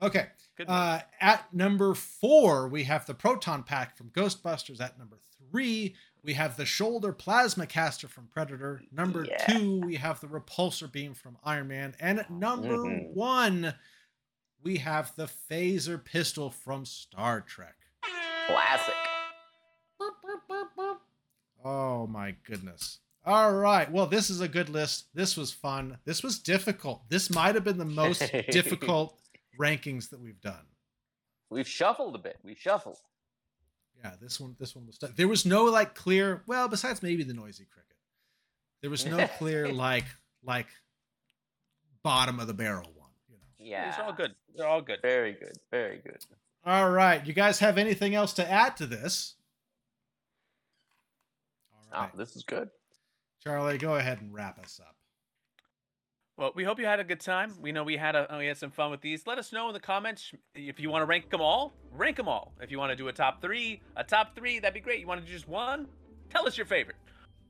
[0.00, 0.26] Okay.
[0.56, 0.68] Good.
[0.68, 4.80] Uh, at number four, we have the proton pack from Ghostbusters.
[4.80, 5.18] At number
[5.50, 8.82] three, we have the shoulder plasma caster from Predator.
[8.92, 9.36] Number Yeah.
[9.46, 11.94] two, we have the repulsor beam from Iron Man.
[11.98, 13.12] And at number Mhm.
[13.14, 13.74] one,
[14.62, 17.74] we have the phaser pistol from Star Trek.
[18.46, 18.94] Classic.
[21.64, 22.98] Oh my goodness.
[23.26, 23.90] All right.
[23.90, 25.06] Well, this is a good list.
[25.12, 25.98] This was fun.
[26.04, 27.02] This was difficult.
[27.10, 29.18] This might have been the most difficult
[29.60, 30.64] rankings that we've done.
[31.50, 32.38] We've shuffled a bit.
[32.42, 32.98] We've shuffled.
[34.02, 35.16] Yeah, this one this one was tough.
[35.16, 37.96] There was no like clear, well, besides maybe the noisy cricket.
[38.80, 40.04] There was no clear like
[40.44, 40.68] like
[42.02, 43.42] bottom of the barrel one, you know.
[43.58, 43.88] Yeah.
[43.88, 44.34] It's all good.
[44.54, 45.00] They're all good.
[45.02, 45.58] Very good.
[45.70, 46.24] Very good.
[46.64, 47.26] All right.
[47.26, 49.34] You guys have anything else to add to this?
[51.92, 52.10] All right.
[52.12, 52.68] Oh, this is good.
[53.42, 54.94] Charlie, go ahead and wrap us up.
[56.36, 57.54] Well, we hope you had a good time.
[57.60, 59.26] We know we had a we had some fun with these.
[59.26, 61.72] Let us know in the comments if you want to rank them all.
[61.92, 62.52] Rank them all.
[62.60, 65.00] If you want to do a top three, a top three, that'd be great.
[65.00, 65.88] You want to do just one?
[66.30, 66.96] Tell us your favorite.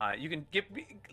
[0.01, 0.63] Uh, you can give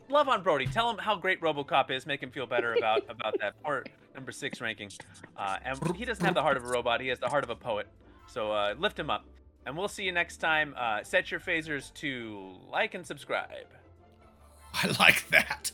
[0.08, 0.66] love on Brody.
[0.66, 2.06] Tell him how great RoboCop is.
[2.06, 4.90] Make him feel better about about that poor number six ranking.
[5.36, 7.02] Uh, and he doesn't have the heart of a robot.
[7.02, 7.88] He has the heart of a poet.
[8.26, 9.26] So uh, lift him up.
[9.66, 10.74] And we'll see you next time.
[10.78, 13.66] Uh, set your phasers to like and subscribe.
[14.72, 15.72] I like that.